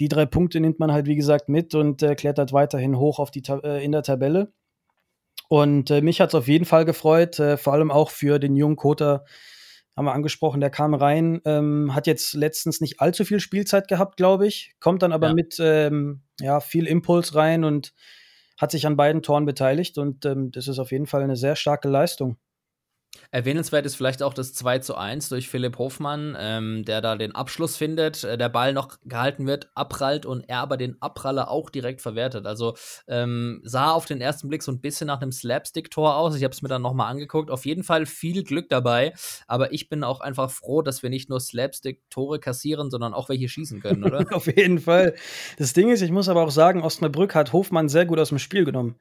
Die 0.00 0.08
drei 0.08 0.26
Punkte 0.26 0.58
nimmt 0.58 0.80
man 0.80 0.90
halt, 0.90 1.06
wie 1.06 1.14
gesagt, 1.14 1.48
mit 1.48 1.76
und 1.76 2.02
äh, 2.02 2.16
klettert 2.16 2.52
weiterhin 2.52 2.98
hoch 2.98 3.20
auf 3.20 3.30
die, 3.30 3.44
äh, 3.62 3.84
in 3.84 3.92
der 3.92 4.02
Tabelle. 4.02 4.52
Und 5.48 5.92
äh, 5.92 6.00
mich 6.00 6.20
hat 6.20 6.30
es 6.30 6.34
auf 6.34 6.48
jeden 6.48 6.64
Fall 6.64 6.84
gefreut, 6.84 7.38
äh, 7.38 7.56
vor 7.56 7.72
allem 7.72 7.92
auch 7.92 8.10
für 8.10 8.40
den 8.40 8.56
jungen 8.56 8.74
Kota, 8.74 9.24
haben 9.96 10.06
wir 10.06 10.14
angesprochen, 10.14 10.60
der 10.60 10.70
kam 10.70 10.94
rein, 10.94 11.40
ähm, 11.44 11.94
hat 11.94 12.06
jetzt 12.06 12.34
letztens 12.34 12.80
nicht 12.80 13.00
allzu 13.00 13.24
viel 13.24 13.40
Spielzeit 13.40 13.88
gehabt, 13.88 14.16
glaube 14.16 14.46
ich, 14.46 14.74
kommt 14.80 15.02
dann 15.02 15.12
aber 15.12 15.28
ja. 15.28 15.34
mit 15.34 15.56
ähm, 15.60 16.22
ja, 16.40 16.60
viel 16.60 16.86
Impuls 16.86 17.34
rein 17.34 17.64
und 17.64 17.92
hat 18.58 18.70
sich 18.70 18.86
an 18.86 18.96
beiden 18.96 19.22
Toren 19.22 19.44
beteiligt 19.44 19.98
und 19.98 20.24
ähm, 20.24 20.50
das 20.50 20.68
ist 20.68 20.78
auf 20.78 20.92
jeden 20.92 21.06
Fall 21.06 21.22
eine 21.22 21.36
sehr 21.36 21.56
starke 21.56 21.88
Leistung. 21.88 22.38
Erwähnenswert 23.30 23.86
ist 23.86 23.96
vielleicht 23.96 24.22
auch 24.22 24.34
das 24.34 24.52
2 24.52 24.80
zu 24.80 24.94
1 24.94 25.30
durch 25.30 25.48
Philipp 25.48 25.78
Hofmann, 25.78 26.36
ähm, 26.38 26.84
der 26.84 27.00
da 27.00 27.16
den 27.16 27.34
Abschluss 27.34 27.76
findet, 27.76 28.24
äh, 28.24 28.36
der 28.36 28.50
Ball 28.50 28.74
noch 28.74 28.98
gehalten 29.04 29.46
wird, 29.46 29.70
abprallt 29.74 30.26
und 30.26 30.48
er 30.48 30.58
aber 30.58 30.76
den 30.76 31.00
Abpraller 31.00 31.50
auch 31.50 31.70
direkt 31.70 32.02
verwertet. 32.02 32.46
Also 32.46 32.74
ähm, 33.08 33.60
sah 33.64 33.92
auf 33.92 34.04
den 34.04 34.20
ersten 34.20 34.48
Blick 34.48 34.62
so 34.62 34.70
ein 34.70 34.80
bisschen 34.80 35.06
nach 35.06 35.22
einem 35.22 35.32
Slapstick-Tor 35.32 36.16
aus. 36.16 36.36
Ich 36.36 36.44
habe 36.44 36.52
es 36.52 36.60
mir 36.60 36.68
dann 36.68 36.82
nochmal 36.82 37.10
angeguckt. 37.10 37.50
Auf 37.50 37.64
jeden 37.64 37.84
Fall 37.84 38.04
viel 38.04 38.44
Glück 38.44 38.68
dabei, 38.68 39.14
aber 39.46 39.72
ich 39.72 39.88
bin 39.88 40.04
auch 40.04 40.20
einfach 40.20 40.50
froh, 40.50 40.82
dass 40.82 41.02
wir 41.02 41.08
nicht 41.08 41.30
nur 41.30 41.40
Slapstick-Tore 41.40 42.38
kassieren, 42.38 42.90
sondern 42.90 43.14
auch 43.14 43.28
welche 43.30 43.48
schießen 43.48 43.80
können, 43.80 44.04
oder? 44.04 44.26
auf 44.32 44.46
jeden 44.46 44.78
Fall. 44.78 45.14
Das 45.58 45.72
Ding 45.72 45.90
ist, 45.90 46.02
ich 46.02 46.10
muss 46.10 46.28
aber 46.28 46.42
auch 46.42 46.50
sagen, 46.50 46.82
Osnabrück 46.82 47.34
hat 47.34 47.52
Hofmann 47.52 47.88
sehr 47.88 48.04
gut 48.04 48.18
aus 48.18 48.28
dem 48.28 48.38
Spiel 48.38 48.64
genommen. 48.66 48.96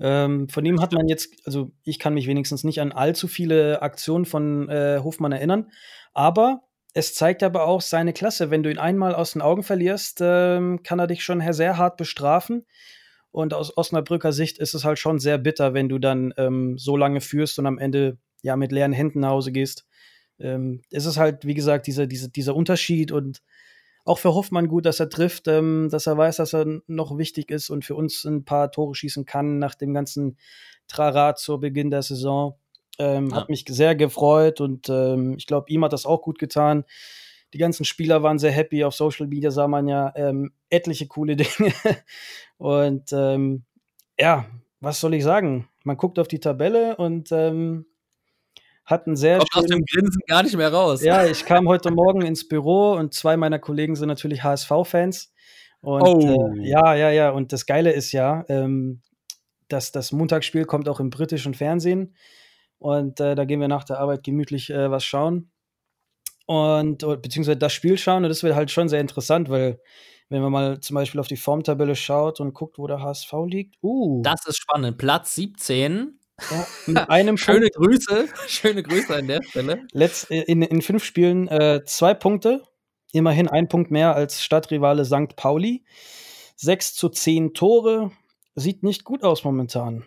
Ähm, 0.00 0.48
von 0.48 0.64
ihm 0.64 0.80
hat 0.80 0.92
man 0.92 1.06
jetzt, 1.06 1.34
also 1.44 1.70
ich 1.82 1.98
kann 1.98 2.14
mich 2.14 2.26
wenigstens 2.26 2.64
nicht 2.64 2.80
an 2.80 2.92
allzu 2.92 3.28
viele 3.28 3.53
viele 3.54 3.82
Aktionen 3.82 4.24
von 4.24 4.68
äh, 4.68 5.00
Hofmann 5.02 5.32
erinnern. 5.32 5.70
Aber 6.12 6.62
es 6.92 7.14
zeigt 7.14 7.42
aber 7.42 7.66
auch 7.66 7.80
seine 7.80 8.12
Klasse. 8.12 8.50
Wenn 8.50 8.62
du 8.62 8.70
ihn 8.70 8.78
einmal 8.78 9.14
aus 9.14 9.32
den 9.32 9.42
Augen 9.42 9.62
verlierst, 9.62 10.18
ähm, 10.20 10.82
kann 10.82 10.98
er 10.98 11.06
dich 11.06 11.24
schon 11.24 11.40
sehr 11.52 11.76
hart 11.76 11.96
bestrafen. 11.96 12.66
Und 13.30 13.52
aus 13.52 13.76
Osnabrücker 13.76 14.32
Sicht 14.32 14.58
ist 14.58 14.74
es 14.74 14.84
halt 14.84 14.98
schon 14.98 15.18
sehr 15.18 15.38
bitter, 15.38 15.74
wenn 15.74 15.88
du 15.88 15.98
dann 15.98 16.32
ähm, 16.36 16.78
so 16.78 16.96
lange 16.96 17.20
führst 17.20 17.58
und 17.58 17.66
am 17.66 17.78
Ende 17.78 18.18
ja 18.42 18.56
mit 18.56 18.70
leeren 18.70 18.92
Händen 18.92 19.20
nach 19.20 19.30
Hause 19.30 19.50
gehst. 19.50 19.86
Ähm, 20.38 20.82
es 20.90 21.04
ist 21.04 21.16
halt, 21.16 21.44
wie 21.44 21.54
gesagt, 21.54 21.88
dieser, 21.88 22.06
dieser, 22.06 22.28
dieser 22.28 22.54
Unterschied 22.54 23.10
und 23.10 23.40
auch 24.04 24.18
für 24.18 24.34
Hoffmann 24.34 24.68
gut, 24.68 24.86
dass 24.86 25.00
er 25.00 25.08
trifft, 25.08 25.48
ähm, 25.48 25.88
dass 25.90 26.06
er 26.06 26.16
weiß, 26.16 26.36
dass 26.36 26.54
er 26.54 26.80
noch 26.86 27.18
wichtig 27.18 27.50
ist 27.50 27.70
und 27.70 27.84
für 27.84 27.96
uns 27.96 28.24
ein 28.24 28.44
paar 28.44 28.70
Tore 28.70 28.94
schießen 28.94 29.24
kann 29.24 29.58
nach 29.58 29.74
dem 29.74 29.94
ganzen 29.94 30.36
Trara 30.86 31.34
zu 31.34 31.58
Beginn 31.58 31.90
der 31.90 32.02
Saison. 32.02 32.58
Ähm, 32.98 33.28
ja. 33.30 33.36
Hat 33.36 33.48
mich 33.48 33.64
sehr 33.68 33.94
gefreut 33.94 34.60
und 34.60 34.88
ähm, 34.88 35.34
ich 35.36 35.46
glaube, 35.46 35.66
ihm 35.70 35.84
hat 35.84 35.92
das 35.92 36.06
auch 36.06 36.22
gut 36.22 36.38
getan. 36.38 36.84
Die 37.52 37.58
ganzen 37.58 37.84
Spieler 37.84 38.22
waren 38.22 38.38
sehr 38.38 38.50
happy. 38.50 38.84
Auf 38.84 38.94
Social 38.94 39.26
Media 39.26 39.50
sah 39.50 39.68
man 39.68 39.88
ja 39.88 40.12
ähm, 40.16 40.52
etliche 40.70 41.06
coole 41.06 41.36
Dinge. 41.36 41.72
und 42.56 43.12
ähm, 43.12 43.64
ja, 44.18 44.46
was 44.80 45.00
soll 45.00 45.14
ich 45.14 45.24
sagen? 45.24 45.68
Man 45.82 45.96
guckt 45.96 46.18
auf 46.18 46.28
die 46.28 46.40
Tabelle 46.40 46.96
und 46.96 47.32
ähm, 47.32 47.86
hat 48.84 49.06
einen 49.06 49.16
sehr 49.16 49.38
Kommt 49.38 49.52
schönen, 49.52 49.64
aus 49.64 49.70
dem 49.70 49.84
Grinsen 49.84 50.22
gar 50.26 50.42
nicht 50.42 50.56
mehr 50.56 50.72
raus. 50.72 51.02
Ja, 51.02 51.24
ich 51.26 51.44
kam 51.44 51.68
heute 51.68 51.90
Morgen 51.90 52.22
ins 52.22 52.46
Büro 52.46 52.92
und 52.92 53.14
zwei 53.14 53.36
meiner 53.36 53.58
Kollegen 53.58 53.96
sind 53.96 54.08
natürlich 54.08 54.42
HSV-Fans. 54.42 55.32
Und 55.80 56.02
oh. 56.02 56.52
äh, 56.56 56.68
ja, 56.68 56.94
ja, 56.94 57.10
ja. 57.10 57.30
Und 57.30 57.52
das 57.52 57.66
Geile 57.66 57.92
ist 57.92 58.12
ja, 58.12 58.44
ähm, 58.48 59.00
dass 59.68 59.92
das 59.92 60.12
Montagsspiel 60.12 60.64
kommt 60.64 60.88
auch 60.88 61.00
im 61.00 61.10
britischen 61.10 61.54
Fernsehen. 61.54 62.14
Und 62.78 63.20
äh, 63.20 63.34
da 63.34 63.44
gehen 63.44 63.60
wir 63.60 63.68
nach 63.68 63.84
der 63.84 63.98
Arbeit 63.98 64.22
gemütlich 64.24 64.70
äh, 64.70 64.90
was 64.90 65.04
schauen. 65.04 65.50
Und 66.46 66.98
beziehungsweise 66.98 67.58
das 67.58 67.72
Spiel 67.72 67.96
schauen. 67.96 68.24
Und 68.24 68.28
das 68.28 68.42
wird 68.42 68.54
halt 68.54 68.70
schon 68.70 68.88
sehr 68.88 69.00
interessant, 69.00 69.48
weil 69.48 69.80
wenn 70.28 70.42
man 70.42 70.52
mal 70.52 70.80
zum 70.80 70.94
Beispiel 70.94 71.20
auf 71.20 71.28
die 71.28 71.36
Formtabelle 71.36 71.96
schaut 71.96 72.40
und 72.40 72.54
guckt, 72.54 72.78
wo 72.78 72.86
der 72.86 73.00
HSV 73.00 73.32
liegt. 73.46 73.76
Uh. 73.82 74.22
Das 74.22 74.46
ist 74.46 74.58
spannend. 74.58 74.98
Platz 74.98 75.34
17 75.34 76.18
ja, 76.50 76.66
mit 76.86 77.10
einem 77.10 77.36
Schöne 77.36 77.68
Punkt. 77.68 78.06
Grüße. 78.06 78.28
Schöne 78.48 78.82
Grüße 78.82 79.14
an 79.14 79.28
der 79.28 79.42
Stelle. 79.42 79.86
Letzt, 79.92 80.30
in, 80.30 80.62
in 80.62 80.82
fünf 80.82 81.04
Spielen 81.04 81.48
äh, 81.48 81.82
zwei 81.84 82.14
Punkte. 82.14 82.62
Immerhin 83.12 83.48
ein 83.48 83.68
Punkt 83.68 83.90
mehr 83.90 84.16
als 84.16 84.42
Stadtrivale 84.42 85.04
St. 85.04 85.36
Pauli. 85.36 85.84
Sechs 86.56 86.94
zu 86.94 87.08
zehn 87.08 87.54
Tore. 87.54 88.10
Sieht 88.56 88.82
nicht 88.82 89.04
gut 89.04 89.22
aus 89.22 89.44
momentan. 89.44 90.04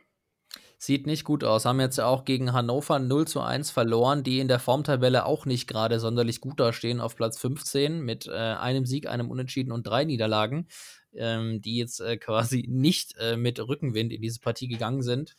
Sieht 0.79 1.07
nicht 1.07 1.23
gut 1.23 1.43
aus. 1.43 1.65
Haben 1.65 1.79
jetzt 1.79 1.99
auch 1.99 2.23
gegen 2.23 2.53
Hannover 2.53 2.99
0 2.99 3.27
zu 3.27 3.41
1 3.41 3.71
verloren, 3.71 4.23
die 4.23 4.39
in 4.39 4.47
der 4.47 4.59
Formtabelle 4.59 5.25
auch 5.25 5.47
nicht 5.47 5.67
gerade 5.67 5.99
sonderlich 5.99 6.39
gut 6.39 6.59
dastehen 6.59 7.01
auf 7.01 7.15
Platz 7.15 7.39
15 7.39 8.01
mit 8.01 8.27
äh, 8.27 8.31
einem 8.31 8.85
Sieg, 8.85 9.07
einem 9.07 9.31
Unentschieden 9.31 9.71
und 9.71 9.87
drei 9.87 10.05
Niederlagen, 10.05 10.67
ähm, 11.15 11.61
die 11.63 11.77
jetzt 11.77 11.99
äh, 11.99 12.17
quasi 12.17 12.67
nicht 12.69 13.15
äh, 13.17 13.37
mit 13.37 13.59
Rückenwind 13.59 14.13
in 14.13 14.21
diese 14.21 14.39
Partie 14.39 14.67
gegangen 14.67 15.01
sind. 15.01 15.35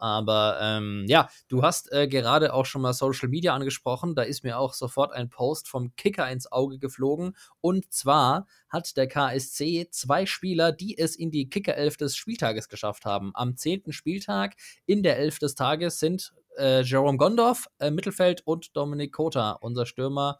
Aber 0.00 0.58
ähm, 0.60 1.04
ja, 1.08 1.28
du 1.48 1.62
hast 1.62 1.92
äh, 1.92 2.08
gerade 2.08 2.54
auch 2.54 2.64
schon 2.64 2.82
mal 2.82 2.92
Social 2.92 3.28
Media 3.28 3.54
angesprochen. 3.54 4.14
Da 4.14 4.22
ist 4.22 4.44
mir 4.44 4.58
auch 4.58 4.72
sofort 4.72 5.12
ein 5.12 5.28
Post 5.28 5.68
vom 5.68 5.94
Kicker 5.96 6.28
ins 6.30 6.50
Auge 6.50 6.78
geflogen. 6.78 7.36
Und 7.60 7.92
zwar 7.92 8.46
hat 8.68 8.96
der 8.96 9.06
KSC 9.06 9.88
zwei 9.90 10.24
Spieler, 10.24 10.72
die 10.72 10.96
es 10.96 11.16
in 11.16 11.30
die 11.30 11.48
Kicker-Elf 11.48 11.96
des 11.96 12.16
Spieltages 12.16 12.68
geschafft 12.68 13.04
haben. 13.04 13.32
Am 13.34 13.56
zehnten 13.56 13.92
Spieltag 13.92 14.56
in 14.86 15.02
der 15.02 15.18
Elf 15.18 15.38
des 15.38 15.54
Tages 15.54 15.98
sind 15.98 16.32
äh, 16.56 16.82
Jerome 16.82 17.18
Gondorf, 17.18 17.68
äh, 17.78 17.90
Mittelfeld 17.90 18.46
und 18.46 18.76
Dominik 18.76 19.12
Kota, 19.12 19.52
unser 19.52 19.86
Stürmer. 19.86 20.38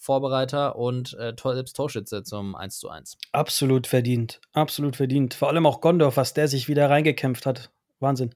Vorbereiter 0.00 0.76
und 0.76 1.12
äh, 1.20 1.34
selbst 1.38 1.76
Torschütze 1.76 2.22
zum 2.22 2.54
1 2.54 2.78
zu 2.78 2.88
1. 2.88 3.18
Absolut 3.32 3.86
verdient. 3.86 4.40
Absolut 4.54 4.96
verdient. 4.96 5.34
Vor 5.34 5.48
allem 5.48 5.66
auch 5.66 5.82
Gondorf, 5.82 6.16
was 6.16 6.32
der 6.32 6.48
sich 6.48 6.68
wieder 6.68 6.88
reingekämpft 6.88 7.44
hat. 7.44 7.70
Wahnsinn. 7.98 8.34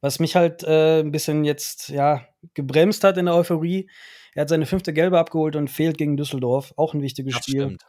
Was 0.00 0.18
mich 0.18 0.36
halt 0.36 0.62
äh, 0.62 1.00
ein 1.00 1.10
bisschen 1.10 1.44
jetzt 1.44 1.88
ja 1.88 2.26
gebremst 2.54 3.04
hat 3.04 3.16
in 3.16 3.26
der 3.26 3.34
Euphorie. 3.34 3.88
Er 4.34 4.42
hat 4.42 4.48
seine 4.50 4.66
fünfte 4.66 4.92
Gelbe 4.92 5.18
abgeholt 5.18 5.56
und 5.56 5.68
fehlt 5.68 5.98
gegen 5.98 6.16
Düsseldorf. 6.16 6.74
Auch 6.76 6.94
ein 6.94 7.02
wichtiges 7.02 7.34
das 7.34 7.44
Spiel. 7.44 7.62
Stimmt. 7.62 7.86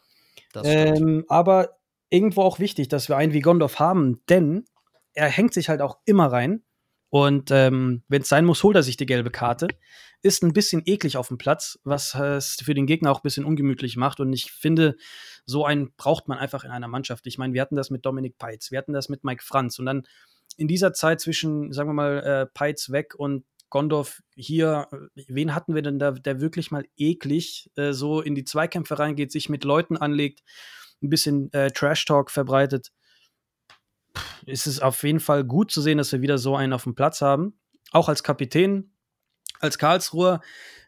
Das 0.54 0.68
stimmt. 0.68 0.98
Ähm, 1.00 1.26
aber 1.28 1.78
irgendwo 2.10 2.42
auch 2.42 2.60
wichtig, 2.60 2.88
dass 2.88 3.10
wir 3.10 3.18
einen 3.18 3.34
wie 3.34 3.42
Gondorf 3.42 3.80
haben, 3.80 4.22
denn 4.30 4.66
er 5.14 5.30
hängt 5.30 5.54
sich 5.54 5.70
halt 5.70 5.82
auch 5.82 5.98
immer 6.06 6.32
rein. 6.32 6.64
Und 7.10 7.52
ähm, 7.52 8.04
wenn 8.08 8.22
es 8.22 8.30
sein 8.30 8.46
muss, 8.46 8.64
holt 8.64 8.76
er 8.76 8.84
sich 8.84 8.98
die 8.98 9.06
gelbe 9.06 9.32
Karte. 9.32 9.68
Ist 10.22 10.44
ein 10.44 10.54
bisschen 10.54 10.82
eklig 10.86 11.16
auf 11.16 11.30
dem 11.30 11.38
Platz, 11.38 11.80
was 11.84 12.14
es 12.16 12.58
für 12.64 12.74
den 12.74 12.86
Gegner 12.86 13.12
auch 13.12 13.20
ein 13.20 13.24
bisschen 13.24 13.46
ungemütlich 13.46 13.96
macht. 13.96 14.20
Und 14.20 14.34
ich 14.34 14.52
finde, 14.52 14.98
so 15.46 15.66
einen 15.66 15.94
braucht 15.96 16.28
man 16.28 16.38
einfach 16.38 16.66
in 16.66 16.72
einer 16.72 16.88
Mannschaft. 16.88 17.26
Ich 17.28 17.38
meine, 17.38 17.54
wir 17.54 17.62
hatten 17.62 17.76
das 17.76 17.90
mit 17.90 18.06
Dominik 18.06 18.38
Peitz, 18.38 18.72
wir 18.72 18.78
hatten 18.78 18.94
das 18.94 19.08
mit 19.10 19.24
Mike 19.24 19.44
Franz. 19.44 19.80
Und 19.80 19.86
dann 19.86 20.04
in 20.58 20.68
dieser 20.68 20.94
Zeit 20.94 21.22
zwischen, 21.22 21.72
sagen 21.72 21.90
wir 21.90 21.94
mal, 21.94 22.20
äh, 22.20 22.46
Peitz 22.48 22.90
weg 22.90 23.16
und 23.16 23.46
Gondorf 23.70 24.22
hier, 24.36 24.88
äh, 24.92 25.24
wen 25.28 25.54
hatten 25.54 25.76
wir 25.76 25.82
denn 25.82 26.00
da, 26.00 26.12
der 26.12 26.42
wirklich 26.42 26.72
mal 26.72 26.86
eklig 26.98 27.72
äh, 27.76 27.94
so 27.94 28.22
in 28.22 28.36
die 28.36 28.44
Zweikämpfe 28.44 29.00
reingeht, 29.00 29.32
sich 29.32 29.50
mit 29.50 29.64
Leuten 29.64 29.98
anlegt, 29.98 30.42
ein 31.02 31.10
bisschen 31.10 31.52
äh, 31.54 31.72
Trash-Talk 31.72 32.32
verbreitet? 32.32 32.92
Ist 34.46 34.68
es 34.68 34.80
auf 34.80 35.04
jeden 35.04 35.20
Fall 35.20 35.44
gut 35.44 35.72
zu 35.72 35.82
sehen, 35.82 35.98
dass 35.98 36.12
wir 36.12 36.22
wieder 36.22 36.38
so 36.38 36.56
einen 36.56 36.74
auf 36.74 36.84
dem 36.84 36.96
Platz 36.96 37.22
haben. 37.22 37.60
Auch 37.92 38.10
als 38.10 38.24
Kapitän, 38.24 38.92
als 39.60 39.78
Karlsruher. 39.78 40.42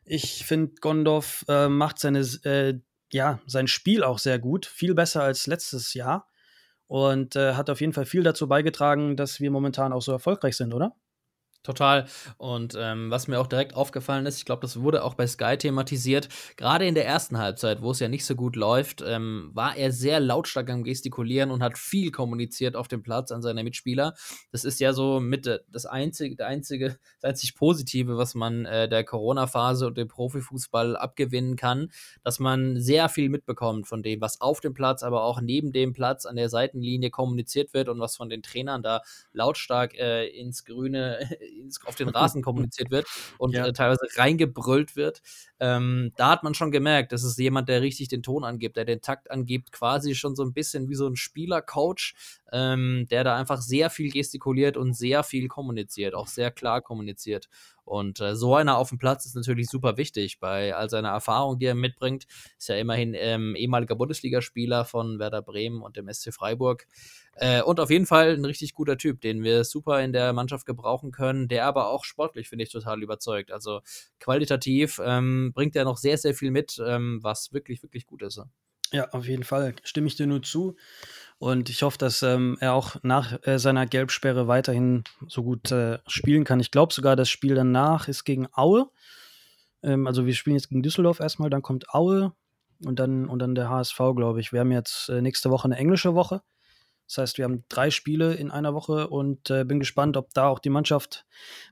Ich 0.03 0.45
finde, 0.45 0.73
Gondorf 0.81 1.45
äh, 1.47 1.67
macht 1.67 1.99
seine, 1.99 2.21
äh, 2.43 2.79
ja, 3.11 3.39
sein 3.45 3.67
Spiel 3.67 4.03
auch 4.03 4.17
sehr 4.17 4.39
gut. 4.39 4.65
Viel 4.65 4.95
besser 4.95 5.21
als 5.21 5.45
letztes 5.45 5.93
Jahr 5.93 6.28
und 6.89 7.35
äh, 7.35 7.53
hat 7.53 7.69
auf 7.69 7.81
jeden 7.81 7.93
Fall 7.93 8.05
viel 8.05 8.23
dazu 8.23 8.47
beigetragen, 8.47 9.15
dass 9.15 9.39
wir 9.39 9.51
momentan 9.51 9.93
auch 9.93 10.01
so 10.01 10.11
erfolgreich 10.11 10.57
sind, 10.57 10.73
oder? 10.73 10.95
Total. 11.61 12.05
Und 12.37 12.77
ähm, 12.79 13.11
was 13.11 13.27
mir 13.27 13.37
auch 13.37 13.47
direkt 13.47 13.75
aufgefallen 13.75 14.25
ist, 14.25 14.37
ich 14.37 14.45
glaube, 14.45 14.61
das 14.61 14.79
wurde 14.79 15.03
auch 15.03 15.15
bei 15.15 15.27
Sky 15.27 15.57
thematisiert, 15.57 16.29
gerade 16.55 16.87
in 16.87 16.95
der 16.95 17.05
ersten 17.05 17.37
Halbzeit, 17.37 17.81
wo 17.81 17.91
es 17.91 17.99
ja 17.99 18.07
nicht 18.07 18.25
so 18.25 18.33
gut 18.35 18.55
läuft, 18.55 19.03
ähm, 19.05 19.51
war 19.53 19.75
er 19.75 19.91
sehr 19.91 20.21
lautstark 20.21 20.69
am 20.69 20.85
Gestikulieren 20.85 21.51
und 21.51 21.61
hat 21.61 21.77
viel 21.77 22.11
kommuniziert 22.11 22.77
auf 22.77 22.87
dem 22.87 23.03
Platz 23.03 23.33
an 23.33 23.41
seine 23.41 23.65
Mitspieler. 23.65 24.13
Das 24.53 24.63
ist 24.63 24.79
ja 24.79 24.93
so 24.93 25.19
mit 25.19 25.47
das 25.67 25.85
einzige, 25.85 26.37
der 26.37 26.47
einzige, 26.47 26.97
das 27.19 27.31
einzig 27.31 27.55
Positive, 27.55 28.17
was 28.17 28.35
man 28.35 28.65
äh, 28.65 28.87
der 28.87 29.03
Corona-Phase 29.03 29.87
und 29.87 29.97
dem 29.97 30.07
Profifußball 30.07 30.95
abgewinnen 30.95 31.57
kann, 31.57 31.91
dass 32.23 32.39
man 32.39 32.79
sehr 32.79 33.09
viel 33.09 33.27
mitbekommt 33.27 33.85
von 33.85 34.01
dem, 34.01 34.21
was 34.21 34.39
auf 34.39 34.61
dem 34.61 34.73
Platz, 34.73 35.03
aber 35.03 35.23
auch 35.23 35.41
neben 35.41 35.73
dem 35.73 35.91
Platz 35.91 36.25
an 36.25 36.37
der 36.37 36.47
Seitenlinie 36.47 37.09
kommuniziert 37.09 37.73
wird 37.73 37.89
und 37.89 37.99
was 37.99 38.15
von 38.15 38.29
den 38.29 38.43
Trainern 38.43 38.81
da 38.81 39.01
lautstark 39.33 39.95
äh, 39.95 40.25
ins 40.27 40.63
Grüne 40.63 41.19
auf 41.85 41.95
den 41.95 42.09
Rasen 42.09 42.41
kommuniziert 42.41 42.91
wird 42.91 43.07
und 43.37 43.53
ja. 43.53 43.65
äh, 43.65 43.73
teilweise 43.73 44.07
reingebrüllt 44.15 44.95
wird. 44.95 45.21
Ähm, 45.59 46.11
da 46.15 46.29
hat 46.31 46.43
man 46.43 46.53
schon 46.53 46.71
gemerkt, 46.71 47.11
das 47.11 47.23
ist 47.23 47.37
jemand, 47.37 47.69
der 47.69 47.81
richtig 47.81 48.07
den 48.07 48.23
Ton 48.23 48.43
angibt, 48.43 48.77
der 48.77 48.85
den 48.85 49.01
Takt 49.01 49.29
angibt, 49.31 49.71
quasi 49.71 50.15
schon 50.15 50.35
so 50.35 50.43
ein 50.43 50.53
bisschen 50.53 50.89
wie 50.89 50.95
so 50.95 51.07
ein 51.07 51.15
Spielercoach, 51.15 52.15
ähm, 52.51 53.07
der 53.09 53.23
da 53.23 53.35
einfach 53.35 53.61
sehr 53.61 53.89
viel 53.89 54.11
gestikuliert 54.11 54.77
und 54.77 54.93
sehr 54.93 55.23
viel 55.23 55.47
kommuniziert, 55.47 56.15
auch 56.15 56.27
sehr 56.27 56.51
klar 56.51 56.81
kommuniziert. 56.81 57.49
Und 57.89 58.19
äh, 58.19 58.35
so 58.35 58.55
einer 58.55 58.77
auf 58.77 58.89
dem 58.89 58.99
Platz 58.99 59.25
ist 59.25 59.35
natürlich 59.35 59.67
super 59.67 59.97
wichtig. 59.97 60.39
Bei 60.39 60.75
all 60.75 60.89
seiner 60.91 61.09
Erfahrung, 61.09 61.57
die 61.57 61.65
er 61.65 61.73
mitbringt, 61.73 62.27
ist 62.57 62.69
ja 62.69 62.75
immerhin 62.75 63.15
ähm, 63.15 63.55
ehemaliger 63.55 63.95
Bundesligaspieler 63.95 64.85
von 64.85 65.17
Werder 65.17 65.41
Bremen 65.41 65.81
und 65.81 65.97
dem 65.97 66.07
SC 66.07 66.31
Freiburg. 66.31 66.85
Äh, 67.33 67.63
und 67.63 67.79
auf 67.79 67.89
jeden 67.89 68.05
Fall 68.05 68.35
ein 68.35 68.45
richtig 68.45 68.75
guter 68.75 68.97
Typ, 68.97 69.21
den 69.21 69.43
wir 69.43 69.63
super 69.63 70.03
in 70.03 70.13
der 70.13 70.33
Mannschaft 70.33 70.67
gebrauchen 70.67 71.11
können, 71.11 71.47
der 71.47 71.65
aber 71.65 71.89
auch 71.89 72.03
sportlich, 72.03 72.47
finde 72.47 72.63
ich, 72.63 72.71
total 72.71 73.01
überzeugt. 73.01 73.51
Also 73.51 73.81
qualitativ 74.19 75.01
ähm, 75.03 75.51
bringt 75.55 75.75
er 75.75 75.85
noch 75.85 75.97
sehr, 75.97 76.17
sehr 76.17 76.35
viel 76.35 76.51
mit, 76.51 76.79
ähm, 76.85 77.19
was 77.23 77.53
wirklich, 77.53 77.81
wirklich 77.81 78.05
gut 78.05 78.21
ist. 78.21 78.39
Ja, 78.91 79.07
auf 79.11 79.27
jeden 79.27 79.43
Fall. 79.43 79.75
Stimme 79.83 80.07
ich 80.07 80.15
dir 80.15 80.27
nur 80.27 80.41
zu. 80.41 80.75
Und 81.39 81.69
ich 81.69 81.83
hoffe, 81.83 81.97
dass 81.97 82.21
ähm, 82.21 82.57
er 82.59 82.73
auch 82.73 82.97
nach 83.01 83.39
äh, 83.47 83.57
seiner 83.59 83.85
Gelbsperre 83.85 84.49
weiterhin 84.49 85.05
so 85.27 85.41
gut 85.41 85.71
äh, 85.71 85.99
spielen 86.05 86.43
kann. 86.43 86.59
Ich 86.59 86.69
glaube 86.69 86.93
sogar, 86.93 87.15
das 87.15 87.29
Spiel 87.29 87.55
danach 87.55 88.09
ist 88.09 88.25
gegen 88.25 88.47
Aue. 88.51 88.89
Ähm, 89.81 90.05
also 90.05 90.25
wir 90.25 90.33
spielen 90.33 90.57
jetzt 90.57 90.67
gegen 90.67 90.83
Düsseldorf 90.83 91.21
erstmal, 91.21 91.49
dann 91.49 91.61
kommt 91.61 91.93
Aue 91.93 92.33
und 92.83 92.99
dann, 92.99 93.29
und 93.29 93.39
dann 93.39 93.55
der 93.55 93.69
HSV, 93.69 93.97
glaube 94.17 94.41
ich. 94.41 94.51
Wir 94.51 94.59
haben 94.59 94.71
jetzt 94.73 95.07
äh, 95.07 95.21
nächste 95.21 95.49
Woche 95.49 95.63
eine 95.63 95.77
englische 95.77 96.13
Woche. 96.13 96.41
Das 97.07 97.19
heißt, 97.19 97.37
wir 97.37 97.45
haben 97.45 97.63
drei 97.69 97.89
Spiele 97.89 98.33
in 98.33 98.51
einer 98.51 98.73
Woche 98.73 99.07
und 99.07 99.49
äh, 99.49 99.63
bin 99.63 99.79
gespannt, 99.79 100.17
ob 100.17 100.33
da 100.33 100.47
auch 100.47 100.59
die 100.59 100.69
Mannschaft 100.69 101.25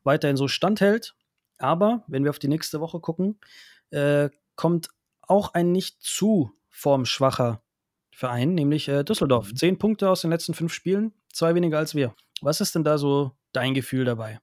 weiterhin 0.03 0.37
so 0.37 0.47
standhält. 0.47 1.13
Aber 1.57 2.05
wenn 2.07 2.23
wir 2.23 2.29
auf 2.29 2.39
die 2.39 2.47
nächste 2.47 2.79
Woche 2.79 3.01
gucken, 3.01 3.37
äh, 3.89 4.29
kommt 4.55 4.89
auch 5.21 5.53
ein 5.53 5.73
nicht 5.73 6.01
zu 6.01 6.53
formschwacher 6.69 7.61
Verein, 8.17 8.55
nämlich 8.55 8.87
äh, 8.87 9.03
Düsseldorf. 9.03 9.51
Mhm. 9.51 9.55
Zehn 9.57 9.77
Punkte 9.77 10.09
aus 10.09 10.21
den 10.21 10.31
letzten 10.31 10.55
fünf 10.55 10.73
Spielen, 10.73 11.13
zwei 11.31 11.53
weniger 11.53 11.77
als 11.77 11.93
wir. 11.93 12.15
Was 12.41 12.61
ist 12.61 12.73
denn 12.73 12.83
da 12.83 12.97
so 12.97 13.33
dein 13.53 13.75
Gefühl 13.75 14.05
dabei? 14.05 14.39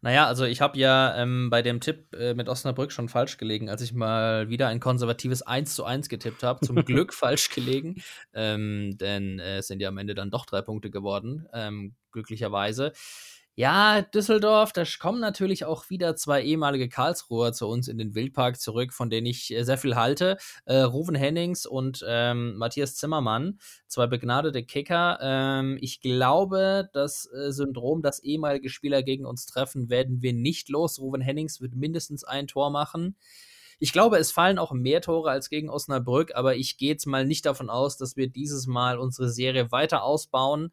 Naja, 0.00 0.28
also 0.28 0.44
ich 0.44 0.60
habe 0.60 0.78
ja 0.78 1.16
ähm, 1.16 1.50
bei 1.50 1.60
dem 1.60 1.80
Tipp 1.80 2.14
äh, 2.14 2.34
mit 2.34 2.48
Osnabrück 2.48 2.92
schon 2.92 3.08
falsch 3.08 3.36
gelegen, 3.36 3.68
als 3.68 3.82
ich 3.82 3.94
mal 3.94 4.48
wieder 4.48 4.68
ein 4.68 4.78
konservatives 4.78 5.42
1 5.42 5.74
zu 5.74 5.84
1 5.84 6.08
getippt 6.08 6.44
habe. 6.44 6.64
Zum 6.64 6.76
Glück 6.84 7.12
falsch 7.12 7.50
gelegen, 7.50 7.96
ähm, 8.32 8.96
denn 8.96 9.40
äh, 9.40 9.56
es 9.56 9.66
sind 9.66 9.80
ja 9.80 9.88
am 9.88 9.98
Ende 9.98 10.14
dann 10.14 10.30
doch 10.30 10.46
drei 10.46 10.62
Punkte 10.62 10.88
geworden, 10.88 11.48
ähm, 11.52 11.96
glücklicherweise. 12.12 12.92
Ja, 13.58 14.02
Düsseldorf, 14.02 14.72
da 14.72 14.84
kommen 15.00 15.18
natürlich 15.18 15.64
auch 15.64 15.90
wieder 15.90 16.14
zwei 16.14 16.44
ehemalige 16.44 16.88
Karlsruher 16.88 17.52
zu 17.52 17.66
uns 17.66 17.88
in 17.88 17.98
den 17.98 18.14
Wildpark 18.14 18.60
zurück, 18.60 18.92
von 18.92 19.10
denen 19.10 19.26
ich 19.26 19.52
äh, 19.52 19.64
sehr 19.64 19.78
viel 19.78 19.96
halte. 19.96 20.36
Äh, 20.64 20.76
Ruven 20.76 21.16
Hennings 21.16 21.66
und 21.66 22.04
ähm, 22.06 22.56
Matthias 22.56 22.94
Zimmermann, 22.94 23.58
zwei 23.88 24.06
begnadete 24.06 24.62
Kicker. 24.62 25.18
Ähm, 25.20 25.76
ich 25.80 26.00
glaube, 26.00 26.88
das 26.92 27.28
äh, 27.32 27.50
Syndrom, 27.50 28.00
dass 28.00 28.22
ehemalige 28.22 28.68
Spieler 28.70 29.02
gegen 29.02 29.26
uns 29.26 29.46
treffen, 29.46 29.90
werden 29.90 30.22
wir 30.22 30.34
nicht 30.34 30.68
los. 30.68 31.00
Ruven 31.00 31.20
Hennings 31.20 31.60
wird 31.60 31.74
mindestens 31.74 32.22
ein 32.22 32.46
Tor 32.46 32.70
machen. 32.70 33.16
Ich 33.80 33.92
glaube, 33.92 34.18
es 34.18 34.30
fallen 34.30 34.60
auch 34.60 34.70
mehr 34.70 35.00
Tore 35.00 35.30
als 35.30 35.50
gegen 35.50 35.68
Osnabrück, 35.68 36.32
aber 36.36 36.54
ich 36.54 36.78
gehe 36.78 36.90
jetzt 36.90 37.06
mal 37.06 37.26
nicht 37.26 37.44
davon 37.44 37.70
aus, 37.70 37.96
dass 37.96 38.16
wir 38.16 38.28
dieses 38.28 38.68
Mal 38.68 39.00
unsere 39.00 39.28
Serie 39.28 39.72
weiter 39.72 40.04
ausbauen 40.04 40.70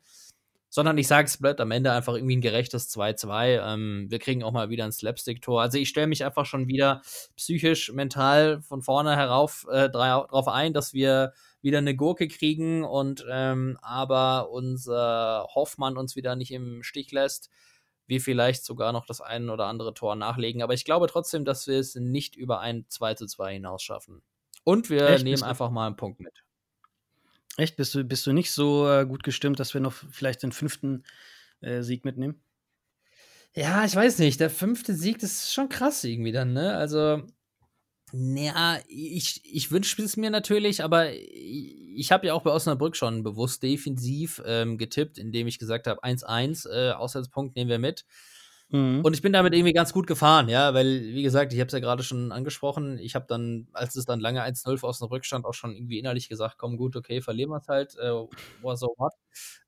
sondern 0.75 0.97
ich 0.97 1.07
sage, 1.07 1.25
es 1.25 1.37
bleibt 1.37 1.61
am 1.61 1.71
Ende 1.71 1.93
einfach 1.93 2.15
irgendwie 2.15 2.35
ein 2.35 2.41
gerechtes 2.41 2.93
2-2. 2.93 3.61
Ähm, 3.65 4.07
wir 4.09 4.19
kriegen 4.19 4.43
auch 4.43 4.51
mal 4.51 4.69
wieder 4.69 4.83
ein 4.83 4.91
Slapstick-Tor. 4.91 5.61
Also 5.61 5.77
ich 5.77 5.87
stelle 5.87 6.07
mich 6.07 6.25
einfach 6.25 6.45
schon 6.45 6.67
wieder 6.67 7.01
psychisch, 7.37 7.93
mental 7.93 8.61
von 8.61 8.81
vorne 8.81 9.15
herauf 9.15 9.65
äh, 9.71 9.89
darauf 9.89 10.49
ein, 10.49 10.73
dass 10.73 10.93
wir 10.93 11.31
wieder 11.61 11.77
eine 11.77 11.95
Gurke 11.95 12.27
kriegen 12.27 12.83
und 12.83 13.25
ähm, 13.31 13.77
aber 13.81 14.49
unser 14.51 15.47
Hoffmann 15.55 15.95
uns 15.95 16.17
wieder 16.17 16.35
nicht 16.35 16.51
im 16.51 16.83
Stich 16.83 17.09
lässt. 17.13 17.49
Wir 18.05 18.19
vielleicht 18.19 18.65
sogar 18.65 18.91
noch 18.91 19.05
das 19.05 19.21
ein 19.21 19.49
oder 19.49 19.67
andere 19.67 19.93
Tor 19.93 20.17
nachlegen. 20.17 20.61
Aber 20.61 20.73
ich 20.73 20.83
glaube 20.83 21.07
trotzdem, 21.07 21.45
dass 21.45 21.67
wir 21.67 21.79
es 21.79 21.95
nicht 21.95 22.35
über 22.35 22.59
ein 22.59 22.83
2 22.89 23.15
2 23.15 23.53
hinaus 23.53 23.81
schaffen. 23.81 24.23
Und 24.65 24.89
wir 24.89 25.07
Echt? 25.07 25.23
nehmen 25.23 25.43
einfach 25.43 25.69
mal 25.69 25.87
einen 25.87 25.95
Punkt 25.95 26.19
mit. 26.19 26.44
Echt? 27.57 27.77
Bist 27.77 27.95
du, 27.95 28.03
bist 28.03 28.27
du 28.27 28.33
nicht 28.33 28.51
so 28.51 28.89
äh, 28.89 29.05
gut 29.05 29.23
gestimmt, 29.23 29.59
dass 29.59 29.73
wir 29.73 29.81
noch 29.81 29.93
vielleicht 29.93 30.43
den 30.43 30.51
fünften 30.51 31.03
äh, 31.61 31.81
Sieg 31.81 32.03
mitnehmen? 32.05 32.41
Ja, 33.53 33.85
ich 33.85 33.95
weiß 33.95 34.19
nicht. 34.19 34.39
Der 34.39 34.49
fünfte 34.49 34.93
Sieg, 34.93 35.19
das 35.19 35.31
ist 35.31 35.53
schon 35.53 35.69
krass 35.69 36.03
irgendwie 36.03 36.33
dann, 36.33 36.51
ne? 36.51 36.75
Also, 36.75 37.23
naja, 38.11 38.79
ich, 38.87 39.41
ich 39.45 39.71
wünsche 39.71 40.01
es 40.01 40.17
mir 40.17 40.29
natürlich, 40.29 40.83
aber 40.83 41.13
ich, 41.13 41.95
ich 41.97 42.11
habe 42.11 42.27
ja 42.27 42.33
auch 42.33 42.43
bei 42.43 42.51
Osnabrück 42.51 42.97
schon 42.97 43.23
bewusst 43.23 43.63
defensiv 43.63 44.41
ähm, 44.45 44.77
getippt, 44.77 45.17
indem 45.17 45.47
ich 45.47 45.57
gesagt 45.59 45.87
habe, 45.87 46.03
1-1, 46.03 46.69
äh, 46.69 46.91
Auswärtspunkt 46.91 47.55
nehmen 47.55 47.69
wir 47.69 47.79
mit. 47.79 48.05
Mhm. 48.69 49.01
Und 49.03 49.13
ich 49.13 49.21
bin 49.21 49.31
damit 49.31 49.53
irgendwie 49.53 49.73
ganz 49.73 49.93
gut 49.93 50.07
gefahren, 50.07 50.49
ja, 50.49 50.73
weil, 50.73 51.13
wie 51.13 51.21
gesagt, 51.21 51.53
ich 51.53 51.59
habe 51.59 51.67
es 51.67 51.73
ja 51.73 51.79
gerade 51.79 52.01
schon 52.01 52.31
angesprochen. 52.31 52.97
Ich 52.97 53.13
habe 53.13 53.25
dann, 53.27 53.67
als 53.73 53.95
es 53.95 54.05
dann 54.05 54.19
lange 54.19 54.41
1-0 54.41 54.77
für 54.77 54.87
Osnabrück 54.87 55.23
stand, 55.23 55.45
auch 55.45 55.53
schon 55.53 55.75
irgendwie 55.75 55.99
innerlich 55.99 56.29
gesagt: 56.29 56.57
Komm, 56.57 56.75
gut, 56.75 56.95
okay, 56.95 57.21
verlieren 57.21 57.51
wir 57.51 57.57
es 57.57 57.67
halt, 57.67 57.95
äh, 57.97 58.11
was 58.61 58.79
so 58.79 58.95
what. 58.97 59.13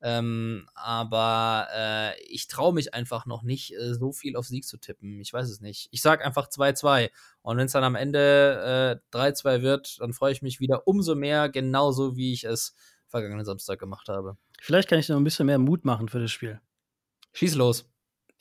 Ähm, 0.01 0.67
aber 0.73 1.67
äh, 1.73 2.19
ich 2.23 2.47
traue 2.47 2.73
mich 2.73 2.95
einfach 2.95 3.27
noch 3.27 3.43
nicht, 3.43 3.73
äh, 3.75 3.93
so 3.93 4.11
viel 4.11 4.35
auf 4.35 4.47
Sieg 4.47 4.65
zu 4.65 4.77
tippen. 4.77 5.19
Ich 5.21 5.31
weiß 5.31 5.47
es 5.47 5.61
nicht. 5.61 5.89
Ich 5.91 6.01
sage 6.01 6.25
einfach 6.25 6.49
2-2. 6.49 7.11
Und 7.43 7.57
wenn 7.57 7.67
es 7.67 7.73
dann 7.73 7.83
am 7.83 7.95
Ende 7.95 8.99
äh, 9.13 9.15
3-2 9.15 9.61
wird, 9.61 10.01
dann 10.01 10.13
freue 10.13 10.31
ich 10.31 10.41
mich 10.41 10.59
wieder 10.59 10.87
umso 10.87 11.13
mehr, 11.13 11.49
genauso 11.49 12.17
wie 12.17 12.33
ich 12.33 12.45
es 12.45 12.73
vergangenen 13.07 13.45
Samstag 13.45 13.79
gemacht 13.79 14.09
habe. 14.09 14.37
Vielleicht 14.59 14.89
kann 14.89 14.99
ich 14.99 15.07
noch 15.07 15.17
ein 15.17 15.23
bisschen 15.23 15.45
mehr 15.45 15.59
Mut 15.59 15.85
machen 15.85 16.09
für 16.09 16.19
das 16.19 16.31
Spiel. 16.31 16.59
Schieß 17.33 17.55
los 17.55 17.87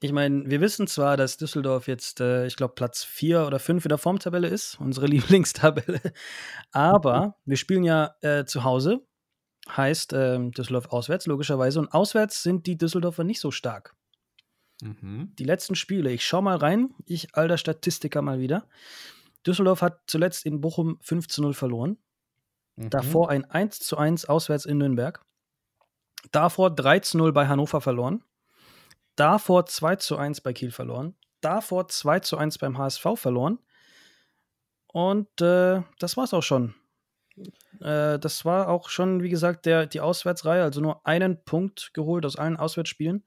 ich 0.00 0.12
meine, 0.12 0.48
wir 0.48 0.60
wissen 0.60 0.86
zwar, 0.86 1.16
dass 1.16 1.38
Düsseldorf 1.38 1.88
jetzt, 1.88 2.20
äh, 2.20 2.46
ich 2.46 2.56
glaube, 2.56 2.74
Platz 2.74 3.02
4 3.02 3.46
oder 3.46 3.58
5 3.58 3.84
in 3.84 3.88
der 3.88 3.98
Formtabelle 3.98 4.48
ist, 4.48 4.78
unsere 4.78 5.06
Lieblingstabelle, 5.06 6.00
aber 6.72 7.26
mhm. 7.26 7.32
wir 7.46 7.56
spielen 7.56 7.84
ja 7.84 8.14
äh, 8.20 8.44
zu 8.44 8.64
Hause, 8.64 9.06
heißt 9.68 10.12
äh, 10.12 10.50
Düsseldorf 10.50 10.86
auswärts, 10.86 11.26
logischerweise, 11.26 11.78
und 11.78 11.92
auswärts 11.92 12.42
sind 12.42 12.66
die 12.66 12.76
Düsseldorfer 12.76 13.24
nicht 13.24 13.40
so 13.40 13.50
stark. 13.50 13.94
Mhm. 14.82 15.32
Die 15.38 15.44
letzten 15.44 15.74
Spiele, 15.74 16.10
ich 16.10 16.26
schau 16.26 16.42
mal 16.42 16.56
rein, 16.56 16.90
ich 17.06 17.34
alter 17.34 17.56
Statistiker 17.56 18.20
mal 18.20 18.38
wieder. 18.38 18.68
Düsseldorf 19.46 19.80
hat 19.80 20.00
zuletzt 20.06 20.44
in 20.44 20.60
Bochum 20.60 20.98
5 21.00 21.28
zu 21.28 21.40
0 21.40 21.54
verloren. 21.54 21.96
Mhm. 22.76 22.90
Davor 22.90 23.30
ein 23.30 23.46
1 23.46 23.78
zu 23.78 23.96
1 23.96 24.26
auswärts 24.26 24.66
in 24.66 24.76
Nürnberg. 24.76 25.24
Davor 26.32 26.74
3 26.74 26.98
zu 27.00 27.16
0 27.16 27.32
bei 27.32 27.48
Hannover 27.48 27.80
verloren 27.80 28.22
davor 29.16 29.66
2 29.66 29.96
zu 29.96 30.16
1 30.16 30.42
bei 30.42 30.52
Kiel 30.52 30.70
verloren, 30.70 31.14
davor 31.40 31.88
2 31.88 32.20
zu 32.20 32.36
1 32.36 32.58
beim 32.58 32.78
HSV 32.78 33.04
verloren. 33.14 33.58
Und 34.86 35.40
äh, 35.40 35.82
das 35.98 36.16
war's 36.16 36.32
auch 36.32 36.42
schon. 36.42 36.74
Äh, 37.80 38.18
das 38.18 38.44
war 38.44 38.68
auch 38.68 38.88
schon, 38.88 39.22
wie 39.22 39.28
gesagt, 39.28 39.66
der, 39.66 39.86
die 39.86 40.00
Auswärtsreihe, 40.00 40.62
also 40.62 40.80
nur 40.80 41.06
einen 41.06 41.42
Punkt 41.44 41.90
geholt 41.92 42.24
aus 42.24 42.36
allen 42.36 42.56
Auswärtsspielen. 42.56 43.24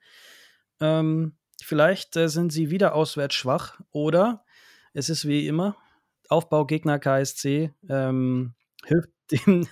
Ähm, 0.80 1.38
vielleicht 1.62 2.15
äh, 2.15 2.30
sind 2.30 2.52
sie 2.52 2.71
wieder 2.71 2.95
auswärts 2.95 3.36
schwach 3.36 3.80
oder 3.91 4.45
es 4.93 5.10
ist 5.10 5.28
wie 5.28 5.47
immer, 5.47 5.75
Aufbaugegner 6.30 6.99
KSC 6.99 7.73
ähm, 7.89 8.56
hilft, 8.86 9.10
dem, 9.32 9.67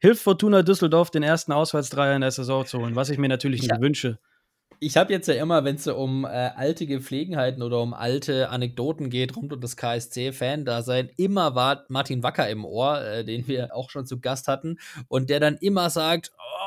hilft 0.00 0.22
Fortuna 0.22 0.62
Düsseldorf, 0.62 1.10
den 1.10 1.22
ersten 1.22 1.52
Auswärtsdreier 1.52 2.14
in 2.14 2.22
der 2.22 2.30
Saison 2.30 2.64
zu 2.64 2.78
holen, 2.78 2.96
was 2.96 3.10
ich 3.10 3.18
mir 3.18 3.28
natürlich 3.28 3.60
nicht 3.62 3.72
ja. 3.72 3.80
wünsche 3.80 4.18
ich 4.82 4.96
habe 4.96 5.12
jetzt 5.12 5.28
ja 5.28 5.34
immer, 5.34 5.62
wenn 5.62 5.76
es 5.76 5.84
so 5.84 5.94
um 5.94 6.24
äh, 6.24 6.28
alte 6.28 6.86
Gepflegenheiten 6.86 7.62
oder 7.62 7.80
um 7.80 7.94
alte 7.94 8.48
Anekdoten 8.50 9.10
geht 9.10 9.36
rund 9.36 9.52
um 9.52 9.60
das 9.60 9.76
KSC-Fan-Dasein, 9.76 11.08
immer 11.16 11.54
war 11.54 11.84
Martin 11.88 12.24
Wacker 12.24 12.48
im 12.50 12.64
Ohr, 12.64 13.00
äh, 13.00 13.24
den 13.24 13.46
wir 13.46 13.76
auch 13.76 13.90
schon 13.90 14.06
zu 14.06 14.18
Gast 14.18 14.48
hatten, 14.48 14.80
und 15.06 15.30
der 15.30 15.38
dann 15.38 15.56
immer 15.58 15.88
sagt, 15.88 16.32
oh, 16.36 16.61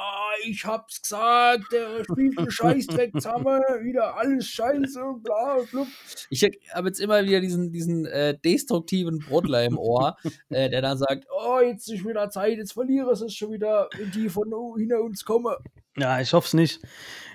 ich 0.48 0.66
hab's 0.66 1.02
gesagt, 1.02 1.72
der 1.72 2.04
spielt 2.04 2.38
einen 2.38 2.52
Scheißdreck 2.52 3.14
zusammen, 3.14 3.62
wieder 3.82 4.16
alles 4.18 4.48
scheiße, 4.48 5.00
bla, 5.24 5.58
bla. 5.72 5.88
Ich 6.30 6.44
habe 6.74 6.88
jetzt 6.88 7.00
immer 7.00 7.24
wieder 7.24 7.42
diesen, 7.42 7.72
diesen 7.72 8.06
äh, 8.06 8.38
destruktiven 8.38 9.20
Brodler 9.20 9.64
im 9.66 9.78
Ohr, 9.78 10.18
äh, 10.50 10.70
der 10.70 10.82
dann 10.82 10.98
sagt, 10.98 11.26
oh, 11.30 11.60
jetzt 11.60 11.90
ist 11.90 12.06
wieder 12.06 12.30
Zeit, 12.30 12.58
jetzt 12.58 12.74
verliere 12.74 13.12
es 13.12 13.34
schon 13.34 13.52
wieder, 13.52 13.90
wenn 13.98 14.12
die 14.12 14.30
von 14.30 14.52
hinter 14.78 15.02
uns 15.02 15.26
kommen. 15.26 15.56
Ja, 15.98 16.20
ich 16.20 16.34
hoffe 16.34 16.48
es 16.48 16.54
nicht. 16.54 16.82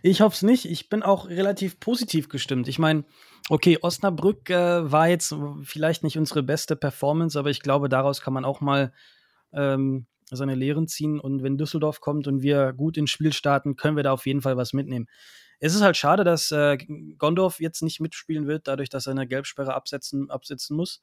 Ich 0.02 0.20
hoffe 0.20 0.34
es 0.34 0.42
nicht. 0.42 0.66
Ich 0.66 0.88
bin 0.90 1.02
auch 1.02 1.28
relativ 1.28 1.80
positiv 1.80 2.28
gestimmt. 2.28 2.68
Ich 2.68 2.78
meine, 2.78 3.04
okay, 3.48 3.78
Osnabrück 3.80 4.50
äh, 4.50 4.90
war 4.90 5.08
jetzt 5.08 5.34
vielleicht 5.62 6.04
nicht 6.04 6.18
unsere 6.18 6.42
beste 6.42 6.76
Performance, 6.76 7.38
aber 7.38 7.50
ich 7.50 7.60
glaube, 7.60 7.88
daraus 7.88 8.20
kann 8.20 8.34
man 8.34 8.44
auch 8.44 8.60
mal 8.60 8.92
ähm, 9.52 10.06
seine 10.36 10.54
Lehren 10.54 10.88
ziehen. 10.88 11.20
Und 11.20 11.42
wenn 11.42 11.58
Düsseldorf 11.58 12.00
kommt 12.00 12.26
und 12.26 12.42
wir 12.42 12.72
gut 12.72 12.96
ins 12.96 13.10
Spiel 13.10 13.32
starten, 13.32 13.76
können 13.76 13.96
wir 13.96 14.02
da 14.02 14.12
auf 14.12 14.26
jeden 14.26 14.42
Fall 14.42 14.56
was 14.56 14.72
mitnehmen. 14.72 15.08
Es 15.58 15.74
ist 15.74 15.82
halt 15.82 15.96
schade, 15.96 16.24
dass 16.24 16.50
äh, 16.50 16.78
Gondorf 17.18 17.60
jetzt 17.60 17.82
nicht 17.82 18.00
mitspielen 18.00 18.46
wird, 18.46 18.66
dadurch, 18.66 18.88
dass 18.88 19.06
er 19.06 19.12
eine 19.12 19.26
Gelbsperre 19.26 19.74
absetzen, 19.74 20.30
absetzen 20.30 20.76
muss. 20.76 21.02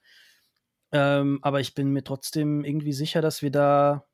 Ähm, 0.92 1.40
aber 1.42 1.60
ich 1.60 1.76
bin 1.76 1.90
mir 1.90 2.04
trotzdem 2.04 2.64
irgendwie 2.64 2.94
sicher, 2.94 3.22
dass 3.22 3.42
wir 3.42 3.52
da 3.52 4.08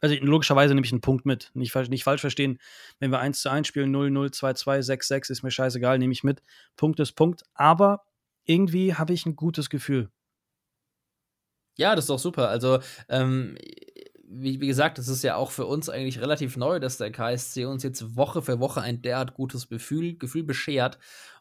also 0.00 0.14
logischerweise 0.20 0.74
nehme 0.74 0.86
ich 0.86 0.92
einen 0.92 1.02
Punkt 1.02 1.26
mit. 1.26 1.50
Nicht, 1.54 1.74
nicht 1.90 2.04
falsch 2.04 2.22
verstehen. 2.22 2.58
Wenn 2.98 3.10
wir 3.10 3.18
1 3.18 3.42
zu 3.42 3.50
1 3.50 3.66
spielen, 3.66 3.90
0, 3.90 4.10
0, 4.10 4.30
2, 4.30 4.54
2, 4.54 4.82
6, 4.82 5.08
6, 5.08 5.30
ist 5.30 5.42
mir 5.42 5.50
scheißegal, 5.50 5.98
nehme 5.98 6.12
ich 6.12 6.24
mit. 6.24 6.42
Punkt 6.76 7.00
ist 7.00 7.12
Punkt. 7.12 7.42
Aber 7.54 8.04
irgendwie 8.44 8.94
habe 8.94 9.12
ich 9.12 9.26
ein 9.26 9.36
gutes 9.36 9.68
Gefühl. 9.68 10.10
Ja, 11.76 11.94
das 11.94 12.04
ist 12.04 12.10
doch 12.10 12.18
super. 12.18 12.48
Also, 12.48 12.80
ähm, 13.08 13.56
wie, 14.32 14.60
wie, 14.60 14.66
gesagt, 14.68 14.98
das 14.98 15.08
ist 15.08 15.24
ja 15.24 15.34
auch 15.34 15.50
für 15.50 15.66
uns 15.66 15.88
eigentlich 15.88 16.20
relativ 16.20 16.56
neu, 16.56 16.78
dass 16.78 16.98
der 16.98 17.10
KSC 17.10 17.64
uns 17.64 17.82
jetzt 17.82 18.16
Woche 18.16 18.42
für 18.42 18.60
Woche 18.60 18.80
ein 18.80 19.02
derart 19.02 19.34
gutes 19.34 19.68
Gefühl, 19.68 20.16
Gefühl 20.16 20.44
beschert. 20.44 20.98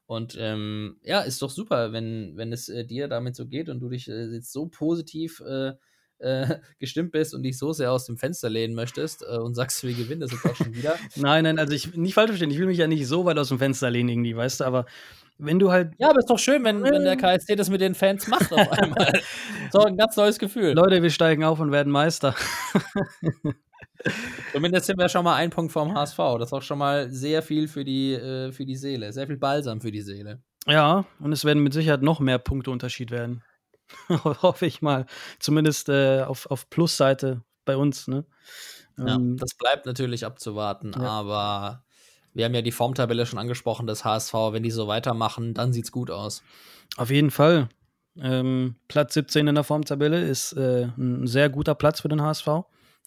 Und 0.08 0.36
ähm, 0.40 0.98
ja, 1.04 1.22
ist 1.22 1.42
doch 1.44 1.52
super, 1.52 1.92
wenn, 1.94 2.36
wenn 2.36 2.52
es 2.52 2.68
äh, 2.68 2.84
dir 2.84 3.08
damit 3.08 3.36
so 3.36 3.46
geht 3.46 3.70
und 3.70 3.80
du 3.80 3.90
dich 3.90 4.10
äh, 4.10 4.26
jetzt 4.34 4.52
so 4.52 4.66
positiv 4.66 5.40
äh, 5.42 5.74
äh, 6.18 6.58
gestimmt 6.80 7.12
bist 7.12 7.36
und 7.36 7.44
dich 7.44 7.60
so 7.60 7.74
sehr 7.74 7.92
aus 7.92 8.06
dem 8.06 8.18
Fenster 8.18 8.50
lehnen 8.50 8.74
möchtest 8.74 9.22
äh, 9.22 9.38
und 9.38 9.54
sagst, 9.54 9.84
wir 9.84 9.94
gewinnen 9.94 10.22
das 10.22 10.32
jetzt 10.32 10.46
auch 10.46 10.56
schon 10.56 10.74
wieder. 10.74 10.96
nein, 11.16 11.44
nein, 11.44 11.60
also 11.60 11.74
ich 11.74 11.96
nicht 11.96 12.16
falsch 12.16 12.30
verstehen, 12.30 12.50
ich 12.50 12.58
will 12.58 12.66
mich 12.66 12.80
ja 12.80 12.88
nicht 12.88 13.06
so 13.06 13.24
weit 13.26 13.38
aus 13.38 13.50
dem 13.50 13.60
Fenster 13.60 13.92
lehnen 13.92 14.10
irgendwie, 14.10 14.36
weißt 14.36 14.62
du, 14.62 14.64
aber 14.64 14.86
wenn 15.40 15.58
du 15.58 15.72
halt. 15.72 15.94
Ja, 15.98 16.10
aber 16.10 16.20
ist 16.20 16.30
doch 16.30 16.38
schön, 16.38 16.64
wenn, 16.64 16.84
wenn 16.84 17.04
der 17.04 17.18
KSC 17.18 17.56
das 17.56 17.70
mit 17.70 17.82
den 17.82 17.96
Fans 17.96 18.28
macht 18.28 18.52
auf 18.54 18.72
einmal. 18.72 19.12
so 19.72 19.80
ein 19.80 19.98
ganz 19.98 20.16
neues 20.18 20.38
Gefühl. 20.38 20.74
Leute, 20.74 21.02
wir 21.02 21.10
steigen 21.10 21.44
auf 21.44 21.60
und 21.60 21.72
werden 21.72 21.92
Meister. 21.92 22.36
Zumindest 24.52 24.86
sind 24.86 25.00
wir 25.00 25.10
schon 25.10 25.24
mal 25.24 25.36
ein 25.36 25.50
Punkt 25.50 25.72
vom 25.72 25.94
HSV. 25.94 26.18
Das 26.18 26.50
ist 26.50 26.54
auch 26.54 26.62
schon 26.62 26.78
mal 26.78 27.10
sehr 27.10 27.42
viel 27.42 27.68
für 27.68 27.84
die, 27.84 28.14
äh, 28.14 28.52
für 28.52 28.66
die 28.66 28.76
Seele. 28.76 29.12
Sehr 29.14 29.28
viel 29.28 29.38
Balsam 29.38 29.82
für 29.82 29.92
die 29.92 30.02
Seele. 30.02 30.42
Ja, 30.68 31.06
und 31.20 31.32
es 31.32 31.46
werden 31.46 31.64
mit 31.64 31.74
Sicherheit 31.74 32.02
noch 32.02 32.20
mehr 32.20 32.38
Punkte 32.38 32.72
Unterschied 32.72 33.12
werden. 33.12 33.42
Hoffe 34.10 34.66
ich 34.66 34.82
mal. 34.82 35.06
Zumindest 35.40 35.90
äh, 35.90 36.22
auf, 36.22 36.52
auf 36.52 36.70
Plusseite 36.70 37.44
bei 37.66 37.78
uns. 37.78 38.08
Ne? 38.08 38.26
Ja, 38.98 39.16
ähm, 39.16 39.38
das 39.38 39.56
bleibt 39.58 39.86
natürlich 39.86 40.26
abzuwarten, 40.26 40.92
ja. 40.94 41.02
aber 41.02 41.84
wir 42.34 42.46
haben 42.46 42.54
ja 42.54 42.62
die 42.62 42.72
Formtabelle 42.72 43.26
schon 43.26 43.40
angesprochen, 43.40 43.88
das 43.88 44.06
HSV. 44.06 44.34
Wenn 44.52 44.64
die 44.64 44.72
so 44.72 44.88
weitermachen, 44.88 45.54
dann 45.54 45.74
sieht 45.74 45.86
es 45.86 45.92
gut 45.92 46.12
aus. 46.12 46.44
Auf 46.98 47.10
jeden 47.10 47.32
Fall. 47.32 47.70
Ähm, 48.18 48.76
Platz 48.88 49.14
17 49.14 49.48
in 49.48 49.56
der 49.56 49.64
Formtabelle 49.64 50.22
ist 50.22 50.54
äh, 50.54 50.90
ein 50.98 51.28
sehr 51.28 51.50
guter 51.50 51.76
Platz 51.76 52.02
für 52.02 52.10
den 52.10 52.22
HSV. 52.22 52.48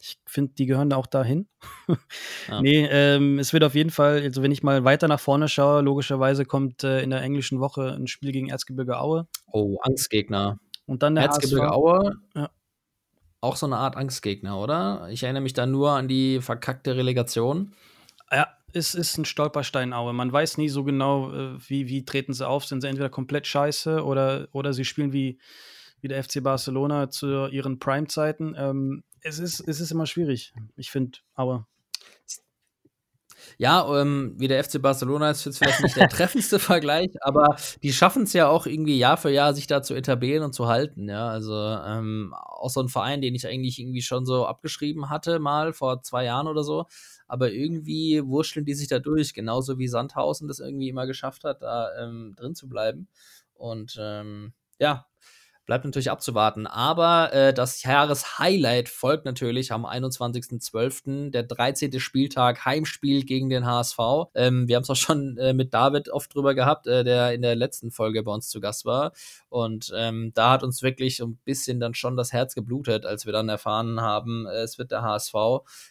Ich 0.01 0.19
finde, 0.27 0.53
die 0.55 0.67
gehören 0.67 0.91
da 0.91 0.97
auch 0.97 1.07
dahin. 1.07 1.47
ja. 2.49 2.61
Nee, 2.61 2.87
ähm, 2.91 3.39
es 3.39 3.53
wird 3.53 3.63
auf 3.63 3.75
jeden 3.75 3.91
Fall, 3.91 4.23
also 4.23 4.43
wenn 4.43 4.51
ich 4.51 4.63
mal 4.63 4.85
weiter 4.85 5.07
nach 5.07 5.21
vorne 5.21 5.49
schaue, 5.49 5.81
logischerweise 5.83 6.45
kommt 6.45 6.83
äh, 6.83 7.03
in 7.03 7.11
der 7.11 7.23
englischen 7.23 7.61
Woche 7.61 7.93
ein 7.93 8.09
Spiel 8.09 8.33
gegen 8.33 8.49
Erzgebirge 8.49 8.99
Aue. 8.99 9.29
Oh, 9.47 9.79
Angstgegner. 9.83 10.59
Und 10.87 11.03
dann 11.03 11.15
der 11.15 11.25
Erzgebirge 11.25 11.67
HSV. 11.67 11.77
Aue. 11.77 12.15
Ja. 12.35 12.51
Auch 13.41 13.57
so 13.57 13.67
eine 13.67 13.77
Art 13.77 13.97
Angstgegner, 13.97 14.59
oder? 14.59 15.09
Ich 15.11 15.23
erinnere 15.23 15.43
mich 15.43 15.53
da 15.53 15.67
nur 15.67 15.93
an 15.93 16.09
die 16.09 16.41
verkackte 16.41 16.97
Relegation. 16.97 17.75
Ja, 18.31 18.49
es 18.73 18.95
ist 18.95 19.19
ein 19.19 19.25
Stolperstein 19.25 19.93
Aue. 19.93 20.13
Man 20.13 20.33
weiß 20.33 20.59
nie 20.59 20.69
so 20.69 20.85
genau, 20.85 21.33
äh, 21.33 21.59
wie, 21.69 21.89
wie 21.89 22.05
treten 22.05 22.33
sie 22.33 22.47
auf. 22.47 22.65
Sind 22.65 22.81
sie 22.81 22.89
entweder 22.89 23.11
komplett 23.11 23.47
scheiße 23.47 24.05
oder, 24.05 24.49
oder 24.53 24.73
sie 24.73 24.85
spielen 24.85 25.13
wie, 25.13 25.39
wie 26.01 26.09
der 26.09 26.23
FC 26.23 26.43
Barcelona 26.43 27.11
zu 27.11 27.47
ihren 27.49 27.79
Prime-Zeiten. 27.79 28.55
Ähm, 28.57 29.05
es, 29.21 29.39
ist, 29.39 29.61
es 29.61 29.81
ist 29.81 29.91
immer 29.91 30.07
schwierig. 30.07 30.53
Ich 30.77 30.91
finde, 30.91 31.19
aber. 31.35 31.67
Ja, 33.59 34.01
ähm, 34.01 34.35
wie 34.39 34.49
der 34.49 34.63
FC 34.65 34.81
Barcelona 34.81 35.31
ist 35.31 35.45
jetzt 35.45 35.59
vielleicht 35.59 35.83
nicht 35.83 35.97
der 35.97 36.09
treffendste 36.09 36.59
Vergleich, 36.59 37.11
aber 37.21 37.57
die 37.83 37.93
schaffen 37.93 38.23
es 38.23 38.33
ja 38.33 38.49
auch 38.49 38.67
irgendwie 38.67 38.99
Jahr 38.99 39.17
für 39.17 39.31
Jahr, 39.31 39.53
sich 39.53 39.67
da 39.67 39.83
zu 39.83 39.95
etablieren 39.95 40.45
und 40.45 40.55
zu 40.55 40.69
halten. 40.69 41.09
Ja, 41.09 41.29
also 41.29 41.55
ähm, 41.55 42.35
auch 42.35 42.71
so 42.71 42.81
ein 42.81 42.89
Verein, 42.89 43.21
den 43.21 43.35
ich 43.35 43.47
eigentlich 43.47 43.79
irgendwie 43.79 44.03
schon 44.03 44.25
so 44.25 44.47
abgeschrieben 44.47 45.11
hatte, 45.11 45.39
mal 45.39 45.73
vor 45.73 46.03
zwei 46.03 46.25
Jahren 46.25 46.47
oder 46.47 46.65
so. 46.65 46.87
Aber 47.33 47.51
irgendwie 47.51 48.23
wurschteln 48.27 48.67
die 48.67 48.75
sich 48.75 48.89
da 48.89 48.99
durch, 48.99 49.33
genauso 49.33 49.79
wie 49.79 49.89
Sandhausen 49.89 50.49
das 50.49 50.61
irgendwie 50.61 50.91
immer 50.91 51.07
geschafft 51.07 51.45
hat, 51.45 51.63
da 51.63 51.89
ähm, 51.99 52.35
drin 52.37 52.55
zu 52.55 52.69
bleiben. 52.69 53.09
Und 53.55 53.97
ähm, 53.99 54.53
ja, 54.79 55.07
Bleibt 55.65 55.85
natürlich 55.85 56.11
abzuwarten. 56.11 56.67
Aber 56.67 57.33
äh, 57.33 57.55
das 57.55 57.83
Jahreshighlight 57.85 58.89
folgt 58.89 59.25
natürlich 59.25 59.71
am 59.71 59.87
21.12., 59.87 61.31
der 61.31 61.45
13. 61.45 62.01
Spieltag, 62.01 62.65
Heimspiel 62.65 63.25
gegen 63.25 63.49
den 63.49 63.65
HSV. 63.65 63.99
Ähm, 64.35 64.67
wir 64.67 64.75
haben 64.75 64.83
es 64.83 64.91
auch 64.91 64.97
schon 64.97 65.39
äh, 65.39 65.53
mit 65.53 65.73
David 65.73 66.09
oft 66.09 66.35
drüber 66.35 66.55
gehabt, 66.55 66.89
äh, 66.89 67.05
der 67.05 67.33
in 67.33 67.43
der 67.43 67.55
letzten 67.55 67.93
Folge 67.93 68.25
bei 68.25 68.33
uns 68.33 68.49
zu 68.49 68.61
Gast 68.61 68.85
war. 68.85 69.13
Und 69.49 69.93
ähm, 69.95 70.33
da 70.35 70.51
hat 70.51 70.65
uns 70.65 70.83
wirklich 70.83 71.19
so 71.19 71.27
ein 71.27 71.39
bisschen 71.45 71.79
dann 71.79 71.95
schon 71.95 72.17
das 72.17 72.33
Herz 72.33 72.55
geblutet, 72.57 73.07
als 73.07 73.25
wir 73.27 73.33
dann 73.33 73.49
erfahren 73.49 74.01
haben, 74.01 74.47
äh, 74.47 74.63
es 74.63 74.79
wird 74.79 74.91
der 74.91 75.03
HSV 75.03 75.35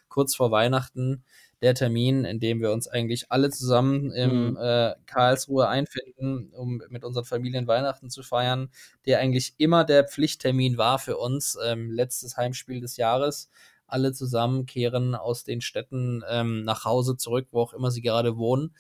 kurz 0.10 0.36
vor 0.36 0.52
Weihnachten 0.52 1.24
der 1.62 1.76
Termin, 1.76 2.26
in 2.26 2.40
dem 2.40 2.60
wir 2.60 2.72
uns 2.72 2.88
eigentlich 2.88 3.32
alle 3.32 3.52
zusammen 3.52 4.12
im 4.12 4.52
mhm. 4.52 4.58
äh, 4.58 4.96
Karlsruhe 5.06 5.68
einfinden, 5.68 6.52
um 6.54 6.82
mit 6.90 7.04
unseren 7.04 7.26
Familien 7.26 7.68
Weihnachten 7.68 8.10
zu 8.10 8.24
feiern, 8.24 8.70
der 9.06 9.20
eigentlich 9.20 9.54
immer 9.58 9.84
der 9.84 10.08
Pflichttermin 10.08 10.78
war 10.78 10.98
für 10.98 11.18
uns, 11.18 11.58
ähm, 11.64 11.92
letztes 11.92 12.36
Heimspiel 12.36 12.82
des 12.82 12.98
Jahres. 12.98 13.50
Alle 13.86 14.14
zusammen 14.14 14.66
kehren 14.66 15.16
aus 15.16 15.44
den 15.44 15.62
Städten 15.62 16.24
ähm, 16.30 16.64
nach 16.64 16.86
Hause 16.86 17.18
zurück, 17.18 17.48
wo 17.52 17.62
auch 17.62 17.74
immer 17.74 17.92
sie 17.92 18.02
gerade 18.02 18.38
wohnen. 18.38 18.74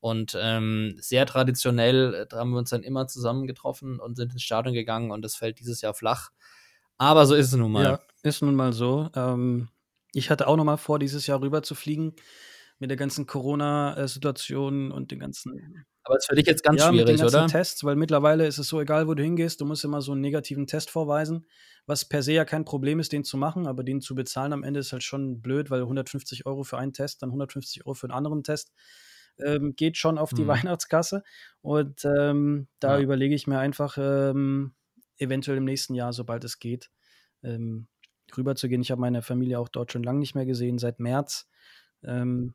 Und 0.00 0.36
ähm, 0.38 0.96
sehr 1.00 1.24
traditionell 1.24 2.28
äh, 2.30 2.34
haben 2.34 2.50
wir 2.50 2.58
uns 2.58 2.70
dann 2.70 2.82
immer 2.82 3.06
zusammen 3.06 3.46
getroffen 3.46 3.98
und 3.98 4.16
sind 4.16 4.32
ins 4.32 4.42
Stadion 4.42 4.74
gegangen 4.74 5.10
und 5.10 5.22
das 5.22 5.36
fällt 5.36 5.58
dieses 5.58 5.80
Jahr 5.80 5.94
flach. 5.94 6.30
Aber 6.98 7.26
so 7.26 7.34
ist 7.34 7.48
es 7.48 7.54
nun 7.54 7.72
mal. 7.72 7.84
Ja, 7.84 8.00
ist 8.22 8.42
nun 8.42 8.54
mal 8.54 8.72
so. 8.72 9.08
Ähm, 9.14 9.68
ich 10.16 10.30
hatte 10.30 10.48
auch 10.48 10.56
noch 10.56 10.64
mal 10.64 10.76
vor, 10.76 10.98
dieses 10.98 11.26
Jahr 11.26 11.40
rüber 11.40 11.62
zu 11.62 11.74
fliegen 11.74 12.14
mit 12.78 12.90
der 12.90 12.96
ganzen 12.96 13.26
Corona-Situation 13.26 14.90
und 14.90 15.10
den 15.10 15.18
ganzen. 15.18 15.84
Aber 16.02 16.16
es 16.16 16.24
ist 16.24 16.28
für 16.28 16.36
dich 16.36 16.46
jetzt 16.46 16.62
ganz 16.62 16.80
ja, 16.80 16.88
schwierig, 16.88 17.06
mit 17.06 17.08
den 17.08 17.20
ganzen 17.20 17.36
oder? 17.36 17.46
Tests, 17.46 17.84
weil 17.84 17.96
mittlerweile 17.96 18.46
ist 18.46 18.58
es 18.58 18.68
so, 18.68 18.80
egal 18.80 19.08
wo 19.08 19.14
du 19.14 19.22
hingehst, 19.22 19.60
du 19.60 19.64
musst 19.64 19.84
immer 19.84 20.02
so 20.02 20.12
einen 20.12 20.20
negativen 20.20 20.66
Test 20.66 20.90
vorweisen, 20.90 21.46
was 21.86 22.04
per 22.04 22.22
se 22.22 22.32
ja 22.32 22.44
kein 22.44 22.64
Problem 22.64 23.00
ist, 23.00 23.12
den 23.12 23.24
zu 23.24 23.36
machen, 23.36 23.66
aber 23.66 23.82
den 23.82 24.00
zu 24.00 24.14
bezahlen 24.14 24.52
am 24.52 24.62
Ende 24.62 24.80
ist 24.80 24.92
halt 24.92 25.02
schon 25.02 25.40
blöd, 25.40 25.70
weil 25.70 25.82
150 25.82 26.46
Euro 26.46 26.64
für 26.64 26.78
einen 26.78 26.92
Test, 26.92 27.22
dann 27.22 27.30
150 27.30 27.86
Euro 27.86 27.94
für 27.94 28.06
einen 28.06 28.16
anderen 28.16 28.42
Test. 28.42 28.72
Ähm, 29.38 29.74
geht 29.76 29.98
schon 29.98 30.16
auf 30.16 30.30
die 30.30 30.42
hm. 30.42 30.48
Weihnachtskasse. 30.48 31.22
Und 31.60 32.06
ähm, 32.06 32.68
da 32.80 32.96
ja. 32.96 33.02
überlege 33.02 33.34
ich 33.34 33.46
mir 33.46 33.58
einfach, 33.58 33.98
ähm, 34.00 34.74
eventuell 35.18 35.58
im 35.58 35.64
nächsten 35.64 35.94
Jahr, 35.94 36.14
sobald 36.14 36.44
es 36.44 36.58
geht, 36.58 36.90
ähm, 37.42 37.88
rüberzugehen. 38.36 38.82
Ich 38.82 38.90
habe 38.90 39.00
meine 39.00 39.22
Familie 39.22 39.58
auch 39.58 39.68
dort 39.68 39.92
schon 39.92 40.02
lange 40.02 40.18
nicht 40.18 40.34
mehr 40.34 40.46
gesehen, 40.46 40.78
seit 40.78 41.00
März. 41.00 41.48
Ähm, 42.02 42.54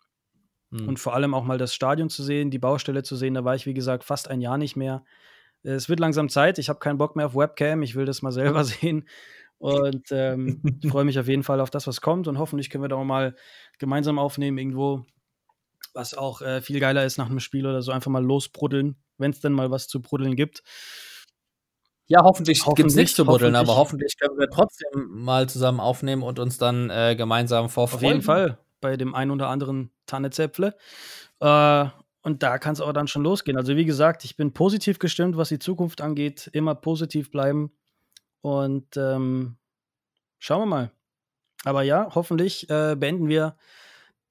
hm. 0.72 0.88
Und 0.88 1.00
vor 1.00 1.14
allem 1.14 1.34
auch 1.34 1.44
mal 1.44 1.58
das 1.58 1.76
Stadion 1.76 2.10
zu 2.10 2.24
sehen, 2.24 2.50
die 2.50 2.60
Baustelle 2.60 3.04
zu 3.04 3.16
sehen. 3.16 3.34
Da 3.34 3.44
war 3.44 3.56
ich, 3.56 3.66
wie 3.66 3.74
gesagt, 3.74 4.04
fast 4.04 4.30
ein 4.30 4.42
Jahr 4.42 4.58
nicht 4.58 4.76
mehr. 4.76 5.04
Es 5.64 5.90
wird 5.90 6.00
langsam 6.00 6.30
Zeit. 6.30 6.58
Ich 6.58 6.70
habe 6.70 6.80
keinen 6.80 6.98
Bock 6.98 7.16
mehr 7.16 7.28
auf 7.28 7.36
Webcam. 7.36 7.84
Ich 7.84 7.96
will 7.96 8.06
das 8.06 8.22
mal 8.22 8.32
selber 8.32 8.64
sehen. 8.64 9.08
Und 9.58 10.08
ähm, 10.12 10.62
freue 10.90 11.06
mich 11.06 11.20
auf 11.20 11.28
jeden 11.28 11.44
Fall 11.44 11.60
auf 11.60 11.70
das, 11.70 11.86
was 11.86 12.02
kommt. 12.02 12.28
Und 12.28 12.40
hoffentlich 12.40 12.70
können 12.70 12.84
wir 12.84 12.90
da 12.90 12.96
auch 12.96 13.04
mal 13.04 13.36
gemeinsam 13.78 14.18
aufnehmen, 14.18 14.58
irgendwo, 14.58 15.06
was 15.94 16.16
auch 16.16 16.42
äh, 16.42 16.62
viel 16.62 16.80
geiler 16.80 17.06
ist 17.06 17.18
nach 17.18 17.30
einem 17.30 17.40
Spiel 17.40 17.68
oder 17.68 17.82
so. 17.82 17.92
Einfach 17.92 18.10
mal 18.10 18.24
losbruddeln, 18.24 18.96
wenn 19.18 19.32
es 19.32 19.40
denn 19.40 19.54
mal 19.54 19.70
was 19.70 19.88
zu 19.88 20.02
bruddeln 20.02 20.36
gibt. 20.36 20.64
Ja, 22.12 22.24
hoffentlich, 22.24 22.60
hoffentlich 22.66 22.76
gibt 22.76 22.90
es 22.90 22.96
nicht 22.98 23.16
zu 23.16 23.24
buddeln, 23.24 23.56
aber 23.56 23.78
hoffentlich 23.78 24.18
können 24.20 24.38
wir 24.38 24.50
trotzdem 24.50 25.08
mal 25.08 25.48
zusammen 25.48 25.80
aufnehmen 25.80 26.24
und 26.24 26.40
uns 26.40 26.58
dann 26.58 26.90
äh, 26.90 27.16
gemeinsam 27.16 27.70
vorfreuen. 27.70 28.04
Auf 28.04 28.12
jeden 28.12 28.22
Fall, 28.22 28.58
bei 28.82 28.98
dem 28.98 29.16
einen 29.16 29.32
oder 29.32 29.48
anderen 29.48 29.92
Tannezäpfle. 30.08 30.76
Äh, 31.40 31.86
und 32.22 32.44
da 32.44 32.58
kann 32.58 32.74
es 32.74 32.82
auch 32.82 32.92
dann 32.92 33.08
schon 33.08 33.24
losgehen. 33.24 33.56
Also 33.58 33.78
wie 33.78 33.86
gesagt, 33.86 34.26
ich 34.26 34.36
bin 34.36 34.52
positiv 34.52 35.00
gestimmt, 35.00 35.38
was 35.38 35.48
die 35.48 35.60
Zukunft 35.60 36.02
angeht. 36.02 36.50
Immer 36.52 36.76
positiv 36.76 37.32
bleiben. 37.32 37.72
Und 38.42 38.98
ähm, 38.98 39.56
schauen 40.38 40.64
wir 40.64 40.66
mal. 40.66 40.92
Aber 41.64 41.82
ja, 41.84 42.10
hoffentlich 42.14 42.70
äh, 42.70 42.98
beenden 42.98 43.30
wir 43.30 43.56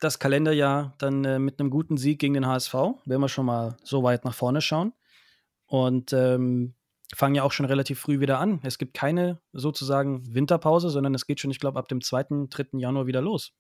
das 0.01 0.19
Kalenderjahr 0.19 0.93
dann 0.99 1.25
äh, 1.25 1.39
mit 1.39 1.59
einem 1.59 1.71
guten 1.71 1.97
Sieg 1.97 2.19
gegen 2.19 2.35
den 2.35 2.47
HSV, 2.47 2.75
wenn 3.07 3.21
wir 3.23 3.29
schon 3.31 3.47
mal 3.47 3.79
so 3.85 4.03
weit 4.03 4.27
nach 4.27 4.35
vorne 4.35 4.61
schauen. 4.61 4.93
Und 5.65 6.13
ähm, 6.13 6.75
fangen 7.15 7.35
ja 7.35 7.43
auch 7.43 7.53
schon 7.53 7.67
relativ 7.67 8.01
früh 8.01 8.21
wieder 8.21 8.39
an. 8.39 8.61
Es 8.63 8.79
gibt 8.79 8.95
keine 8.95 9.41
sozusagen 9.53 10.35
Winterpause, 10.35 10.91
sondern 10.91 11.15
es 11.15 11.27
geht 11.27 11.41
schon, 11.41 11.51
ich 11.51 11.61
glaube, 11.61 11.79
ab 11.79 11.89
dem 11.89 12.01
2., 12.01 12.47
3. 12.49 12.79
Januar 12.79 13.07
wieder 13.07 13.21
los. 13.21 13.53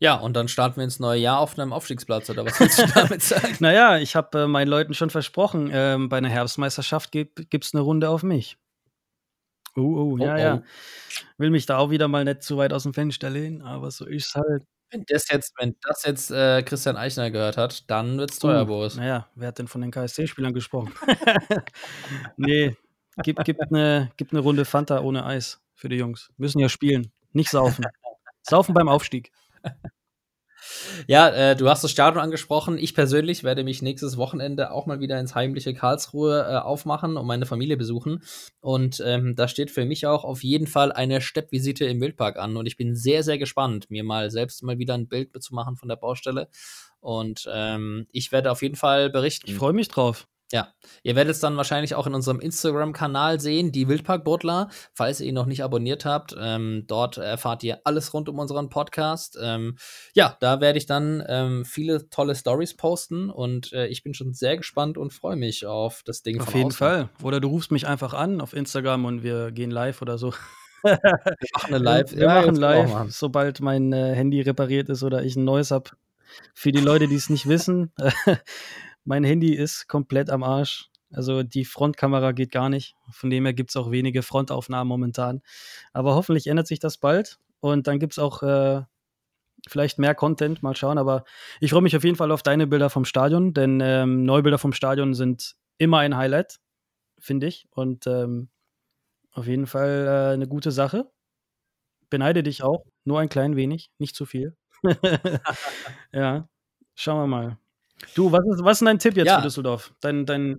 Ja, 0.00 0.14
und 0.14 0.34
dann 0.34 0.46
starten 0.46 0.76
wir 0.76 0.84
ins 0.84 1.00
neue 1.00 1.20
Jahr 1.20 1.40
auf 1.40 1.58
einem 1.58 1.72
Aufstiegsplatz, 1.72 2.30
oder 2.30 2.46
was 2.46 2.60
willst 2.60 2.78
du 2.78 2.86
damit 2.94 3.22
sagen? 3.22 3.56
naja, 3.58 3.98
ich 3.98 4.14
habe 4.14 4.42
äh, 4.42 4.46
meinen 4.46 4.68
Leuten 4.68 4.94
schon 4.94 5.10
versprochen, 5.10 5.70
äh, 5.70 5.96
bei 5.98 6.18
einer 6.18 6.28
Herbstmeisterschaft 6.28 7.10
gibt 7.10 7.64
es 7.64 7.74
eine 7.74 7.82
Runde 7.82 8.08
auf 8.08 8.22
mich. 8.22 8.56
Uh, 9.76 10.14
uh, 10.14 10.18
ja, 10.18 10.32
oh, 10.32 10.34
oh. 10.34 10.38
ja. 10.38 10.62
Will 11.36 11.50
mich 11.50 11.66
da 11.66 11.78
auch 11.78 11.90
wieder 11.90 12.08
mal 12.08 12.24
nicht 12.24 12.42
zu 12.42 12.56
weit 12.56 12.72
aus 12.72 12.84
dem 12.84 12.94
Fenster 12.94 13.30
lehnen, 13.30 13.62
aber 13.62 13.90
so 13.90 14.06
ist 14.06 14.28
es 14.28 14.34
halt. 14.34 14.64
Wenn 14.90 15.04
das 15.06 15.28
jetzt, 15.30 15.52
wenn 15.58 15.76
das 15.82 16.04
jetzt 16.04 16.30
äh, 16.30 16.62
Christian 16.62 16.96
Eichner 16.96 17.30
gehört 17.30 17.56
hat, 17.56 17.90
dann 17.90 18.18
wird's 18.18 18.38
teuer, 18.38 18.62
uh, 18.62 18.66
Boris. 18.66 18.96
Naja, 18.96 19.28
wer 19.34 19.48
hat 19.48 19.58
denn 19.58 19.68
von 19.68 19.82
den 19.82 19.90
KSC-Spielern 19.90 20.54
gesprochen? 20.54 20.94
nee, 22.36 22.74
gibt, 23.22 23.44
gibt, 23.44 23.60
eine, 23.62 24.10
gibt 24.16 24.32
eine 24.32 24.40
Runde 24.40 24.64
Fanta 24.64 25.00
ohne 25.00 25.26
Eis 25.26 25.60
für 25.74 25.88
die 25.88 25.96
Jungs. 25.96 26.30
Müssen 26.38 26.58
ja 26.60 26.68
spielen, 26.68 27.12
nicht 27.32 27.50
saufen. 27.50 27.84
saufen 28.42 28.74
beim 28.74 28.88
Aufstieg. 28.88 29.30
Ja, 31.06 31.28
äh, 31.28 31.56
du 31.56 31.68
hast 31.68 31.84
das 31.84 31.90
Stadion 31.90 32.22
angesprochen. 32.22 32.78
Ich 32.78 32.94
persönlich 32.94 33.44
werde 33.44 33.64
mich 33.64 33.82
nächstes 33.82 34.16
Wochenende 34.16 34.70
auch 34.70 34.86
mal 34.86 35.00
wieder 35.00 35.18
ins 35.18 35.34
heimliche 35.34 35.74
Karlsruhe 35.74 36.40
äh, 36.40 36.56
aufmachen 36.56 37.16
und 37.16 37.26
meine 37.26 37.46
Familie 37.46 37.76
besuchen. 37.76 38.22
Und 38.60 39.02
ähm, 39.04 39.34
da 39.36 39.48
steht 39.48 39.70
für 39.70 39.84
mich 39.84 40.06
auch 40.06 40.24
auf 40.24 40.42
jeden 40.42 40.66
Fall 40.66 40.92
eine 40.92 41.20
Steppvisite 41.20 41.84
im 41.84 42.00
Wildpark 42.00 42.38
an. 42.38 42.56
Und 42.56 42.66
ich 42.66 42.76
bin 42.76 42.94
sehr, 42.94 43.22
sehr 43.22 43.38
gespannt, 43.38 43.90
mir 43.90 44.04
mal 44.04 44.30
selbst 44.30 44.62
mal 44.62 44.78
wieder 44.78 44.94
ein 44.94 45.08
Bild 45.08 45.42
zu 45.42 45.54
machen 45.54 45.76
von 45.76 45.88
der 45.88 45.96
Baustelle. 45.96 46.48
Und 47.00 47.48
ähm, 47.52 48.06
ich 48.12 48.32
werde 48.32 48.50
auf 48.50 48.62
jeden 48.62 48.76
Fall 48.76 49.10
berichten. 49.10 49.50
Ich 49.50 49.56
freue 49.56 49.72
mich 49.72 49.88
drauf. 49.88 50.26
Ja, 50.50 50.72
ihr 51.02 51.14
werdet 51.14 51.32
es 51.32 51.40
dann 51.40 51.58
wahrscheinlich 51.58 51.94
auch 51.94 52.06
in 52.06 52.14
unserem 52.14 52.40
Instagram-Kanal 52.40 53.38
sehen, 53.38 53.70
die 53.70 53.86
Wildpark-Butler. 53.86 54.70
Falls 54.94 55.20
ihr 55.20 55.26
ihn 55.26 55.34
noch 55.34 55.44
nicht 55.44 55.62
abonniert 55.62 56.06
habt, 56.06 56.34
ähm, 56.40 56.84
dort 56.86 57.18
erfahrt 57.18 57.62
ihr 57.64 57.80
alles 57.84 58.14
rund 58.14 58.30
um 58.30 58.38
unseren 58.38 58.70
Podcast. 58.70 59.38
Ähm, 59.42 59.76
ja, 60.14 60.38
da 60.40 60.62
werde 60.62 60.78
ich 60.78 60.86
dann 60.86 61.22
ähm, 61.28 61.66
viele 61.66 62.08
tolle 62.08 62.34
Stories 62.34 62.76
posten 62.76 63.28
und 63.28 63.74
äh, 63.74 63.88
ich 63.88 64.02
bin 64.02 64.14
schon 64.14 64.32
sehr 64.32 64.56
gespannt 64.56 64.96
und 64.96 65.12
freue 65.12 65.36
mich 65.36 65.66
auf 65.66 66.02
das 66.06 66.22
Ding. 66.22 66.40
Auf 66.40 66.54
jeden 66.54 66.68
außen. 66.68 66.78
Fall. 66.78 67.08
Oder 67.22 67.40
du 67.40 67.48
rufst 67.48 67.70
mich 67.70 67.86
einfach 67.86 68.14
an 68.14 68.40
auf 68.40 68.54
Instagram 68.54 69.04
und 69.04 69.22
wir 69.22 69.52
gehen 69.52 69.70
live 69.70 70.00
oder 70.00 70.16
so. 70.16 70.32
wir 70.82 70.98
machen 71.54 71.74
eine 71.74 71.78
Live. 71.78 72.12
Wir 72.12 72.22
ja, 72.22 72.40
machen 72.40 72.56
live, 72.56 73.10
sobald 73.10 73.60
mein 73.60 73.92
äh, 73.92 74.14
Handy 74.14 74.40
repariert 74.40 74.88
ist 74.88 75.02
oder 75.02 75.22
ich 75.24 75.36
ein 75.36 75.44
neues 75.44 75.70
habe. 75.70 75.90
Für 76.54 76.72
die 76.72 76.80
Leute, 76.80 77.08
die 77.08 77.16
es 77.16 77.30
nicht 77.30 77.48
wissen. 77.48 77.92
Mein 79.08 79.24
Handy 79.24 79.54
ist 79.54 79.88
komplett 79.88 80.28
am 80.28 80.42
Arsch. 80.42 80.90
Also 81.10 81.42
die 81.42 81.64
Frontkamera 81.64 82.32
geht 82.32 82.52
gar 82.52 82.68
nicht. 82.68 82.94
Von 83.10 83.30
dem 83.30 83.46
her 83.46 83.54
gibt 83.54 83.70
es 83.70 83.76
auch 83.76 83.90
wenige 83.90 84.20
Frontaufnahmen 84.22 84.86
momentan. 84.86 85.40
Aber 85.94 86.14
hoffentlich 86.14 86.46
ändert 86.46 86.66
sich 86.66 86.78
das 86.78 86.98
bald. 86.98 87.38
Und 87.60 87.86
dann 87.86 88.00
gibt 88.00 88.12
es 88.12 88.18
auch 88.18 88.42
äh, 88.42 88.82
vielleicht 89.66 89.98
mehr 89.98 90.14
Content. 90.14 90.62
Mal 90.62 90.76
schauen. 90.76 90.98
Aber 90.98 91.24
ich 91.58 91.70
freue 91.70 91.80
mich 91.80 91.96
auf 91.96 92.04
jeden 92.04 92.16
Fall 92.16 92.30
auf 92.30 92.42
deine 92.42 92.66
Bilder 92.66 92.90
vom 92.90 93.06
Stadion, 93.06 93.54
denn 93.54 93.80
ähm, 93.82 94.24
Neubilder 94.24 94.58
vom 94.58 94.74
Stadion 94.74 95.14
sind 95.14 95.56
immer 95.78 96.00
ein 96.00 96.14
Highlight, 96.14 96.60
finde 97.18 97.46
ich. 97.46 97.66
Und 97.70 98.06
ähm, 98.06 98.50
auf 99.32 99.46
jeden 99.46 99.66
Fall 99.66 100.06
äh, 100.06 100.34
eine 100.34 100.48
gute 100.48 100.70
Sache. 100.70 101.10
Beneide 102.10 102.42
dich 102.42 102.62
auch 102.62 102.84
nur 103.04 103.20
ein 103.20 103.30
klein 103.30 103.56
wenig, 103.56 103.90
nicht 103.96 104.14
zu 104.14 104.26
viel. 104.26 104.54
ja, 106.12 106.46
schauen 106.94 107.22
wir 107.22 107.26
mal. 107.26 107.58
Du, 108.14 108.32
was 108.32 108.40
ist, 108.46 108.64
was 108.64 108.80
ist 108.80 108.86
dein 108.86 108.98
Tipp 108.98 109.16
jetzt 109.16 109.26
Ja. 109.28 109.36
für 109.36 109.42
Düsseldorf? 109.42 109.92
Dein, 110.00 110.26
dein, 110.26 110.58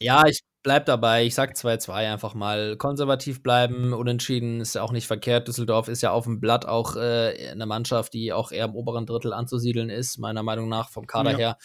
Ja, 0.00 0.26
ich 0.26 0.40
bleib 0.62 0.86
dabei. 0.86 1.24
Ich 1.24 1.34
sag 1.34 1.56
2-2 1.56 2.12
einfach 2.12 2.34
mal. 2.34 2.76
Konservativ 2.76 3.42
bleiben, 3.42 3.92
unentschieden 3.92 4.60
ist 4.60 4.74
ja 4.74 4.82
auch 4.82 4.92
nicht 4.92 5.06
verkehrt. 5.06 5.48
Düsseldorf 5.48 5.88
ist 5.88 6.02
ja 6.02 6.10
auf 6.12 6.24
dem 6.24 6.40
Blatt 6.40 6.66
auch 6.66 6.96
äh, 6.96 7.50
eine 7.50 7.66
Mannschaft, 7.66 8.12
die 8.14 8.32
auch 8.32 8.50
eher 8.52 8.64
im 8.66 8.74
oberen 8.74 9.06
Drittel 9.06 9.32
anzusiedeln 9.32 9.90
ist, 9.90 10.18
meiner 10.18 10.42
Meinung 10.42 10.68
nach, 10.68 10.90
vom 10.90 11.06
Kader 11.06 11.32
Ja. 11.32 11.36
her. 11.38 11.58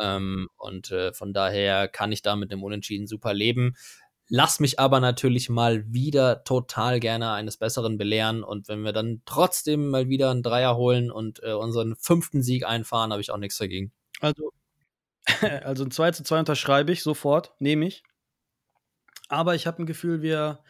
Ähm, 0.00 0.48
und 0.56 0.90
äh, 0.90 1.12
von 1.12 1.32
daher 1.32 1.88
kann 1.88 2.12
ich 2.12 2.22
da 2.22 2.36
mit 2.36 2.50
dem 2.52 2.62
Unentschieden 2.64 3.06
super 3.06 3.34
leben. 3.34 3.74
Lass 4.30 4.60
mich 4.60 4.78
aber 4.78 5.00
natürlich 5.00 5.48
mal 5.48 5.84
wieder 5.92 6.44
total 6.44 7.00
gerne 7.00 7.32
eines 7.32 7.56
Besseren 7.58 7.96
belehren. 7.98 8.42
Und 8.44 8.68
wenn 8.68 8.82
wir 8.82 8.92
dann 8.92 9.22
trotzdem 9.24 9.88
mal 9.90 10.08
wieder 10.08 10.30
einen 10.30 10.42
Dreier 10.42 10.76
holen 10.76 11.10
und 11.10 11.42
äh, 11.42 11.52
unseren 11.52 11.96
fünften 11.96 12.42
Sieg 12.42 12.66
einfahren, 12.66 13.10
habe 13.12 13.22
ich 13.22 13.30
auch 13.30 13.38
nichts 13.38 13.56
dagegen. 13.58 13.92
Also, 14.20 14.52
also 15.62 15.84
ein 15.84 15.90
2 15.90 16.12
zu 16.12 16.24
2 16.24 16.40
unterschreibe 16.40 16.92
ich 16.92 17.02
sofort, 17.02 17.54
nehme 17.58 17.86
ich. 17.86 18.02
Aber 19.28 19.54
ich 19.54 19.66
habe 19.66 19.82
ein 19.82 19.86
Gefühl, 19.86 20.22
wir, 20.22 20.60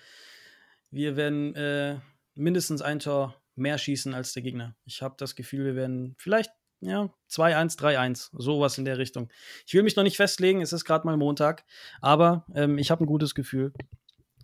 wir 0.91 1.17
werden 1.17 1.55
äh, 1.55 2.01
mindestens 2.35 2.83
ein 2.83 2.99
Tor 2.99 3.41
mehr 3.55 3.79
schießen 3.79 4.15
als 4.15 4.33
der 4.33 4.43
Gegner. 4.43 4.77
Ich 4.85 5.03
habe 5.03 5.15
das 5.19 5.35
Gefühl, 5.37 5.65
wir 5.65 5.77
werden 5.77 6.15
vielleicht 6.19 6.51
ja, 6.81 7.13
2-1, 7.31 7.79
3-1, 7.79 8.31
sowas 8.33 8.79
in 8.79 8.85
der 8.85 8.99
Richtung. 8.99 9.31
Ich 9.67 9.75
will 9.75 9.83
mich 9.83 9.97
noch 9.97 10.05
nicht 10.05 10.17
festlegen, 10.17 10.61
es 10.61 10.73
ist 10.73 10.85
gerade 10.85 11.07
mal 11.07 11.17
Montag, 11.17 11.65
aber 12.01 12.47
ähm, 12.55 12.79
ich 12.79 12.91
habe 12.91 13.05
ein 13.05 13.07
gutes 13.07 13.35
Gefühl. 13.35 13.73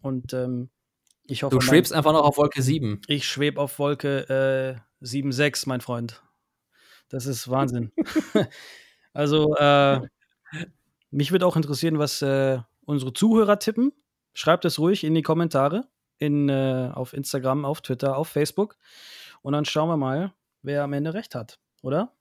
Und 0.03 0.33
ähm, 0.33 0.71
ich 1.27 1.43
hoffe, 1.43 1.55
Du 1.57 1.61
schwebst 1.61 1.93
einfach 1.93 2.13
noch 2.13 2.25
auf 2.25 2.37
Wolke 2.37 2.61
7. 2.61 3.03
ich 3.07 3.27
schwebe 3.27 3.61
auf 3.61 3.79
Wolke 3.79 4.81
äh, 5.01 5.05
7,6, 5.05 5.69
mein 5.69 5.81
Freund. 5.81 6.23
Das 7.09 7.27
ist 7.27 7.49
Wahnsinn. 7.49 7.93
also, 9.15 9.57
äh, 9.57 10.01
mich 11.11 11.33
würde 11.33 11.47
auch 11.47 11.57
interessieren, 11.57 11.99
was 11.99 12.21
äh, 12.23 12.59
unsere 12.85 13.13
Zuhörer 13.13 13.59
tippen. 13.59 13.93
Schreibt 14.35 14.65
es 14.65 14.79
ruhig 14.79 15.05
in 15.05 15.15
die 15.15 15.23
Kommentare 15.23 15.87
in, 16.19 16.49
äh, 16.49 16.91
auf 16.93 17.13
Instagram, 17.13 17.65
auf 17.65 17.81
Twitter, 17.81 18.17
auf 18.17 18.29
Facebook. 18.29 18.77
Und 19.43 19.53
dann 19.53 19.65
schauen 19.65 19.89
wir 19.89 19.97
mal, 19.97 20.35
wer 20.63 20.83
am 20.83 20.93
Ende 20.93 21.15
recht 21.15 21.35
hat, 21.35 21.59
oder? 21.83 22.13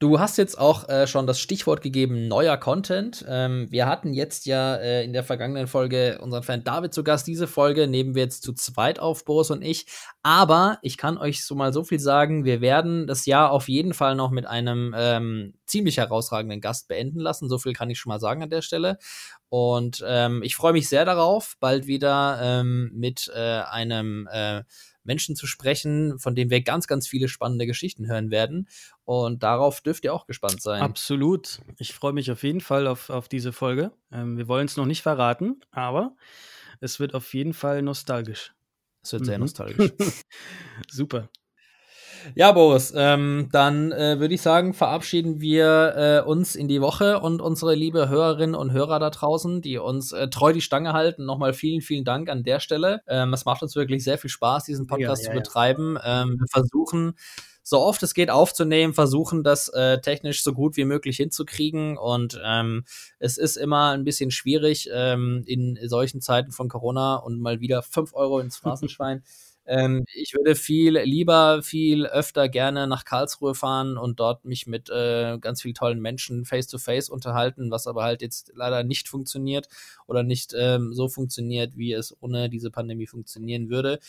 Du 0.00 0.18
hast 0.18 0.38
jetzt 0.38 0.58
auch 0.58 0.88
äh, 0.88 1.06
schon 1.06 1.26
das 1.26 1.38
Stichwort 1.40 1.82
gegeben, 1.82 2.26
neuer 2.26 2.56
Content. 2.56 3.22
Ähm, 3.28 3.66
wir 3.68 3.84
hatten 3.84 4.14
jetzt 4.14 4.46
ja 4.46 4.76
äh, 4.76 5.04
in 5.04 5.12
der 5.12 5.22
vergangenen 5.22 5.66
Folge 5.66 6.18
unseren 6.22 6.42
Fan 6.42 6.64
David 6.64 6.94
zu 6.94 7.04
Gast. 7.04 7.26
Diese 7.26 7.46
Folge 7.46 7.86
nehmen 7.86 8.14
wir 8.14 8.22
jetzt 8.22 8.42
zu 8.42 8.54
zweit 8.54 8.98
auf, 8.98 9.26
Boris 9.26 9.50
und 9.50 9.60
ich. 9.60 9.84
Aber 10.22 10.78
ich 10.80 10.96
kann 10.96 11.18
euch 11.18 11.44
so 11.44 11.54
mal 11.54 11.74
so 11.74 11.84
viel 11.84 12.00
sagen, 12.00 12.46
wir 12.46 12.62
werden 12.62 13.06
das 13.06 13.26
Jahr 13.26 13.50
auf 13.50 13.68
jeden 13.68 13.92
Fall 13.92 14.14
noch 14.14 14.30
mit 14.30 14.46
einem 14.46 14.94
ähm, 14.96 15.52
ziemlich 15.66 15.98
herausragenden 15.98 16.62
Gast 16.62 16.88
beenden 16.88 17.20
lassen. 17.20 17.50
So 17.50 17.58
viel 17.58 17.74
kann 17.74 17.90
ich 17.90 17.98
schon 17.98 18.08
mal 18.08 18.20
sagen 18.20 18.42
an 18.42 18.48
der 18.48 18.62
Stelle. 18.62 18.96
Und 19.50 20.02
ähm, 20.08 20.42
ich 20.42 20.56
freue 20.56 20.72
mich 20.72 20.88
sehr 20.88 21.04
darauf, 21.04 21.56
bald 21.60 21.86
wieder 21.86 22.38
ähm, 22.40 22.90
mit 22.94 23.30
äh, 23.34 23.60
einem 23.68 24.26
äh, 24.32 24.62
Menschen 25.04 25.36
zu 25.36 25.46
sprechen, 25.46 26.18
von 26.18 26.34
dem 26.34 26.50
wir 26.50 26.62
ganz, 26.62 26.86
ganz 26.86 27.06
viele 27.08 27.28
spannende 27.28 27.66
Geschichten 27.66 28.06
hören 28.06 28.30
werden. 28.30 28.68
Und 29.04 29.42
darauf 29.42 29.80
dürft 29.80 30.04
ihr 30.04 30.14
auch 30.14 30.26
gespannt 30.26 30.60
sein. 30.62 30.82
Absolut. 30.82 31.60
Ich 31.78 31.94
freue 31.94 32.12
mich 32.12 32.30
auf 32.30 32.42
jeden 32.42 32.60
Fall 32.60 32.86
auf, 32.86 33.10
auf 33.10 33.28
diese 33.28 33.52
Folge. 33.52 33.92
Ähm, 34.12 34.36
wir 34.36 34.48
wollen 34.48 34.66
es 34.66 34.76
noch 34.76 34.86
nicht 34.86 35.02
verraten, 35.02 35.60
aber 35.70 36.16
es 36.80 37.00
wird 37.00 37.14
auf 37.14 37.32
jeden 37.34 37.52
Fall 37.54 37.82
nostalgisch. 37.82 38.54
Es 39.02 39.12
wird 39.12 39.24
sehr 39.24 39.38
Mhm. 39.38 39.44
nostalgisch. 39.44 39.92
Super. 40.90 41.28
Ja, 42.34 42.52
Boris, 42.52 42.92
ähm, 42.96 43.48
dann 43.52 43.92
äh, 43.92 44.18
würde 44.20 44.34
ich 44.34 44.42
sagen, 44.42 44.74
verabschieden 44.74 45.40
wir 45.40 45.94
äh, 45.96 46.28
uns 46.28 46.56
in 46.56 46.68
die 46.68 46.80
Woche 46.80 47.20
und 47.20 47.40
unsere 47.40 47.74
liebe 47.74 48.08
Hörerinnen 48.08 48.54
und 48.54 48.72
Hörer 48.72 48.98
da 48.98 49.10
draußen, 49.10 49.62
die 49.62 49.78
uns 49.78 50.12
äh, 50.12 50.28
treu 50.28 50.52
die 50.52 50.60
Stange 50.60 50.92
halten. 50.92 51.24
Nochmal 51.24 51.52
vielen, 51.52 51.80
vielen 51.80 52.04
Dank 52.04 52.28
an 52.28 52.42
der 52.42 52.60
Stelle. 52.60 53.00
Ähm, 53.06 53.32
es 53.32 53.44
macht 53.44 53.62
uns 53.62 53.76
wirklich 53.76 54.04
sehr 54.04 54.18
viel 54.18 54.30
Spaß, 54.30 54.64
diesen 54.64 54.86
Podcast 54.86 55.22
Ja, 55.22 55.28
ja, 55.28 55.32
zu 55.32 55.36
ja. 55.36 55.42
betreiben. 55.42 55.98
Ähm, 56.04 56.36
wir 56.38 56.46
versuchen, 56.50 57.14
so 57.62 57.80
oft 57.80 58.02
es 58.02 58.14
geht 58.14 58.30
aufzunehmen, 58.30 58.94
versuchen 58.94 59.44
das 59.44 59.68
äh, 59.68 60.00
technisch 60.00 60.42
so 60.42 60.52
gut 60.52 60.76
wie 60.76 60.84
möglich 60.84 61.16
hinzukriegen. 61.16 61.96
Und 61.96 62.40
ähm, 62.44 62.84
es 63.18 63.38
ist 63.38 63.56
immer 63.56 63.90
ein 63.90 64.04
bisschen 64.04 64.30
schwierig 64.30 64.88
ähm, 64.92 65.44
in 65.46 65.78
solchen 65.84 66.20
Zeiten 66.20 66.52
von 66.52 66.68
Corona 66.68 67.16
und 67.16 67.40
mal 67.40 67.60
wieder 67.60 67.82
5 67.82 68.14
Euro 68.14 68.40
ins 68.40 68.56
Phrasenschwein. 68.58 69.22
Ähm, 69.66 70.04
ich 70.14 70.34
würde 70.34 70.54
viel 70.54 70.98
lieber, 70.98 71.62
viel 71.62 72.06
öfter 72.06 72.48
gerne 72.48 72.86
nach 72.86 73.04
Karlsruhe 73.04 73.54
fahren 73.54 73.96
und 73.96 74.18
dort 74.20 74.44
mich 74.44 74.66
mit 74.66 74.90
äh, 74.90 75.38
ganz 75.40 75.62
vielen 75.62 75.74
tollen 75.74 76.00
Menschen 76.00 76.44
face 76.44 76.66
to 76.66 76.78
face 76.78 77.08
unterhalten, 77.08 77.70
was 77.70 77.86
aber 77.86 78.02
halt 78.02 78.22
jetzt 78.22 78.52
leider 78.54 78.82
nicht 78.82 79.08
funktioniert 79.08 79.68
oder 80.06 80.22
nicht 80.22 80.54
ähm, 80.58 80.92
so 80.92 81.08
funktioniert, 81.08 81.76
wie 81.76 81.92
es 81.92 82.16
ohne 82.20 82.48
diese 82.48 82.70
Pandemie 82.70 83.06
funktionieren 83.06 83.70
würde. 83.70 84.00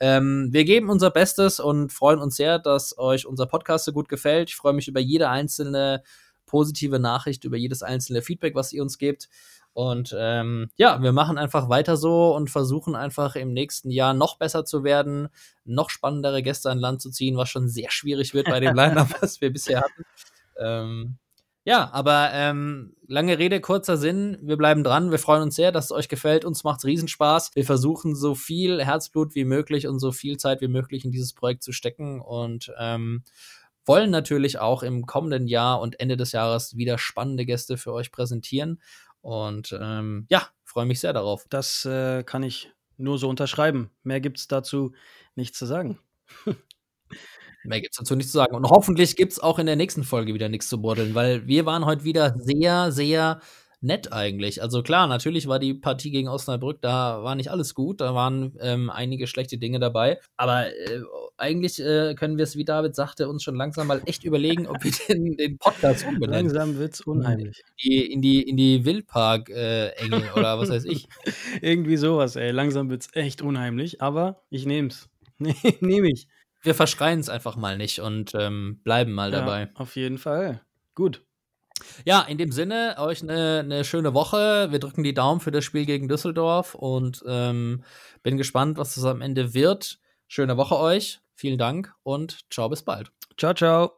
Ähm, 0.00 0.48
wir 0.52 0.64
geben 0.64 0.90
unser 0.90 1.10
Bestes 1.10 1.60
und 1.60 1.92
freuen 1.92 2.20
uns 2.20 2.36
sehr, 2.36 2.58
dass 2.58 2.96
euch 2.98 3.26
unser 3.26 3.46
Podcast 3.46 3.86
so 3.86 3.92
gut 3.92 4.08
gefällt. 4.08 4.50
Ich 4.50 4.56
freue 4.56 4.72
mich 4.72 4.88
über 4.88 5.00
jede 5.00 5.28
einzelne 5.28 6.02
positive 6.46 6.98
Nachricht, 6.98 7.44
über 7.44 7.56
jedes 7.56 7.82
einzelne 7.82 8.22
Feedback, 8.22 8.54
was 8.54 8.72
ihr 8.72 8.82
uns 8.82 8.98
gebt. 8.98 9.28
Und 9.78 10.12
ähm, 10.18 10.70
ja, 10.74 11.00
wir 11.00 11.12
machen 11.12 11.38
einfach 11.38 11.68
weiter 11.68 11.96
so 11.96 12.34
und 12.34 12.50
versuchen 12.50 12.96
einfach 12.96 13.36
im 13.36 13.52
nächsten 13.52 13.92
Jahr 13.92 14.12
noch 14.12 14.36
besser 14.36 14.64
zu 14.64 14.82
werden, 14.82 15.28
noch 15.64 15.88
spannendere 15.88 16.42
Gäste 16.42 16.68
an 16.68 16.80
Land 16.80 17.00
zu 17.00 17.12
ziehen, 17.12 17.36
was 17.36 17.48
schon 17.48 17.68
sehr 17.68 17.92
schwierig 17.92 18.34
wird 18.34 18.46
bei 18.46 18.58
dem 18.58 18.74
Line-Up, 18.74 19.22
was 19.22 19.40
wir 19.40 19.52
bisher 19.52 19.82
hatten. 19.82 20.02
Ähm, 20.58 21.18
ja, 21.62 21.92
aber 21.92 22.30
ähm, 22.32 22.96
lange 23.06 23.38
Rede, 23.38 23.60
kurzer 23.60 23.96
Sinn. 23.96 24.36
Wir 24.42 24.56
bleiben 24.56 24.82
dran. 24.82 25.12
Wir 25.12 25.20
freuen 25.20 25.42
uns 25.42 25.54
sehr, 25.54 25.70
dass 25.70 25.84
es 25.84 25.92
euch 25.92 26.08
gefällt. 26.08 26.44
Uns 26.44 26.64
macht's 26.64 26.84
Riesenspaß. 26.84 27.52
Wir 27.54 27.64
versuchen 27.64 28.16
so 28.16 28.34
viel 28.34 28.84
Herzblut 28.84 29.36
wie 29.36 29.44
möglich 29.44 29.86
und 29.86 30.00
so 30.00 30.10
viel 30.10 30.38
Zeit 30.38 30.60
wie 30.60 30.66
möglich 30.66 31.04
in 31.04 31.12
dieses 31.12 31.34
Projekt 31.34 31.62
zu 31.62 31.70
stecken 31.70 32.20
und 32.20 32.72
ähm, 32.80 33.22
wollen 33.88 34.10
natürlich 34.10 34.58
auch 34.58 34.82
im 34.82 35.06
kommenden 35.06 35.46
Jahr 35.46 35.80
und 35.80 35.98
Ende 35.98 36.16
des 36.16 36.32
Jahres 36.32 36.76
wieder 36.76 36.98
spannende 36.98 37.46
Gäste 37.46 37.78
für 37.78 37.92
euch 37.92 38.10
präsentieren. 38.10 38.80
Und 39.28 39.76
ähm, 39.78 40.24
ja, 40.30 40.48
freue 40.64 40.86
mich 40.86 41.00
sehr 41.00 41.12
darauf. 41.12 41.44
Das 41.50 41.84
äh, 41.84 42.22
kann 42.22 42.42
ich 42.42 42.72
nur 42.96 43.18
so 43.18 43.28
unterschreiben. 43.28 43.90
Mehr 44.02 44.22
gibt 44.22 44.38
es 44.38 44.48
dazu 44.48 44.94
nicht 45.34 45.54
zu 45.54 45.66
sagen. 45.66 45.98
Mehr 47.62 47.82
gibt's 47.82 47.98
dazu 47.98 48.16
nicht 48.16 48.30
zu 48.30 48.32
sagen. 48.32 48.56
Und 48.56 48.64
hoffentlich 48.70 49.16
gibt's 49.16 49.38
auch 49.38 49.58
in 49.58 49.66
der 49.66 49.76
nächsten 49.76 50.02
Folge 50.02 50.32
wieder 50.32 50.48
nichts 50.48 50.70
zu 50.70 50.80
buddeln, 50.80 51.14
weil 51.14 51.46
wir 51.46 51.66
waren 51.66 51.84
heute 51.84 52.04
wieder 52.04 52.36
sehr, 52.38 52.90
sehr 52.90 53.42
nett 53.80 54.12
eigentlich. 54.12 54.62
Also 54.62 54.82
klar, 54.82 55.06
natürlich 55.06 55.46
war 55.46 55.58
die 55.58 55.74
Partie 55.74 56.10
gegen 56.10 56.28
Osnabrück, 56.28 56.80
da 56.80 57.22
war 57.22 57.34
nicht 57.34 57.50
alles 57.50 57.74
gut, 57.74 58.00
da 58.00 58.14
waren 58.14 58.56
ähm, 58.60 58.90
einige 58.90 59.26
schlechte 59.26 59.58
Dinge 59.58 59.78
dabei. 59.78 60.18
Aber 60.36 60.66
äh, 60.66 61.02
eigentlich 61.36 61.80
äh, 61.80 62.14
können 62.14 62.36
wir 62.36 62.44
es, 62.44 62.56
wie 62.56 62.64
David 62.64 62.94
sagte, 62.94 63.28
uns 63.28 63.42
schon 63.42 63.54
langsam 63.54 63.86
mal 63.86 64.02
echt 64.06 64.24
überlegen, 64.24 64.66
ob 64.66 64.82
wir 64.82 64.92
den, 65.08 65.36
den 65.36 65.58
Podcast 65.58 66.04
umbenennen. 66.06 66.46
Langsam 66.46 66.78
wird's 66.78 67.00
unheimlich. 67.00 67.62
Die, 67.82 68.12
in 68.12 68.20
die, 68.20 68.42
in 68.42 68.56
die 68.56 68.84
Wildpark-Engel 68.84 70.30
oder 70.34 70.58
was 70.58 70.70
weiß 70.70 70.84
ich. 70.86 71.06
Irgendwie 71.62 71.96
sowas, 71.96 72.36
ey. 72.36 72.50
Langsam 72.50 72.90
wird's 72.90 73.08
echt 73.12 73.42
unheimlich, 73.42 74.02
aber 74.02 74.42
ich 74.50 74.66
nehm's. 74.66 75.08
Nee, 75.40 75.54
nehme 75.78 76.08
ich. 76.10 76.26
Wir 76.62 76.74
verschreien 76.74 77.20
es 77.20 77.28
einfach 77.28 77.54
mal 77.54 77.78
nicht 77.78 78.00
und 78.00 78.32
ähm, 78.34 78.80
bleiben 78.82 79.12
mal 79.12 79.30
dabei. 79.30 79.60
Ja, 79.60 79.68
auf 79.74 79.94
jeden 79.94 80.18
Fall. 80.18 80.62
Gut. 80.96 81.22
Ja, 82.04 82.22
in 82.22 82.38
dem 82.38 82.52
Sinne, 82.52 82.96
euch 82.98 83.22
eine 83.22 83.64
ne 83.64 83.84
schöne 83.84 84.14
Woche. 84.14 84.68
Wir 84.70 84.78
drücken 84.78 85.02
die 85.02 85.14
Daumen 85.14 85.40
für 85.40 85.50
das 85.50 85.64
Spiel 85.64 85.86
gegen 85.86 86.08
Düsseldorf 86.08 86.74
und 86.74 87.22
ähm, 87.26 87.84
bin 88.22 88.36
gespannt, 88.36 88.78
was 88.78 88.94
das 88.94 89.04
am 89.04 89.20
Ende 89.20 89.54
wird. 89.54 89.98
Schöne 90.26 90.56
Woche 90.56 90.78
euch. 90.78 91.20
Vielen 91.34 91.58
Dank 91.58 91.94
und 92.02 92.50
ciao, 92.50 92.68
bis 92.68 92.82
bald. 92.82 93.10
Ciao, 93.36 93.54
ciao. 93.54 93.97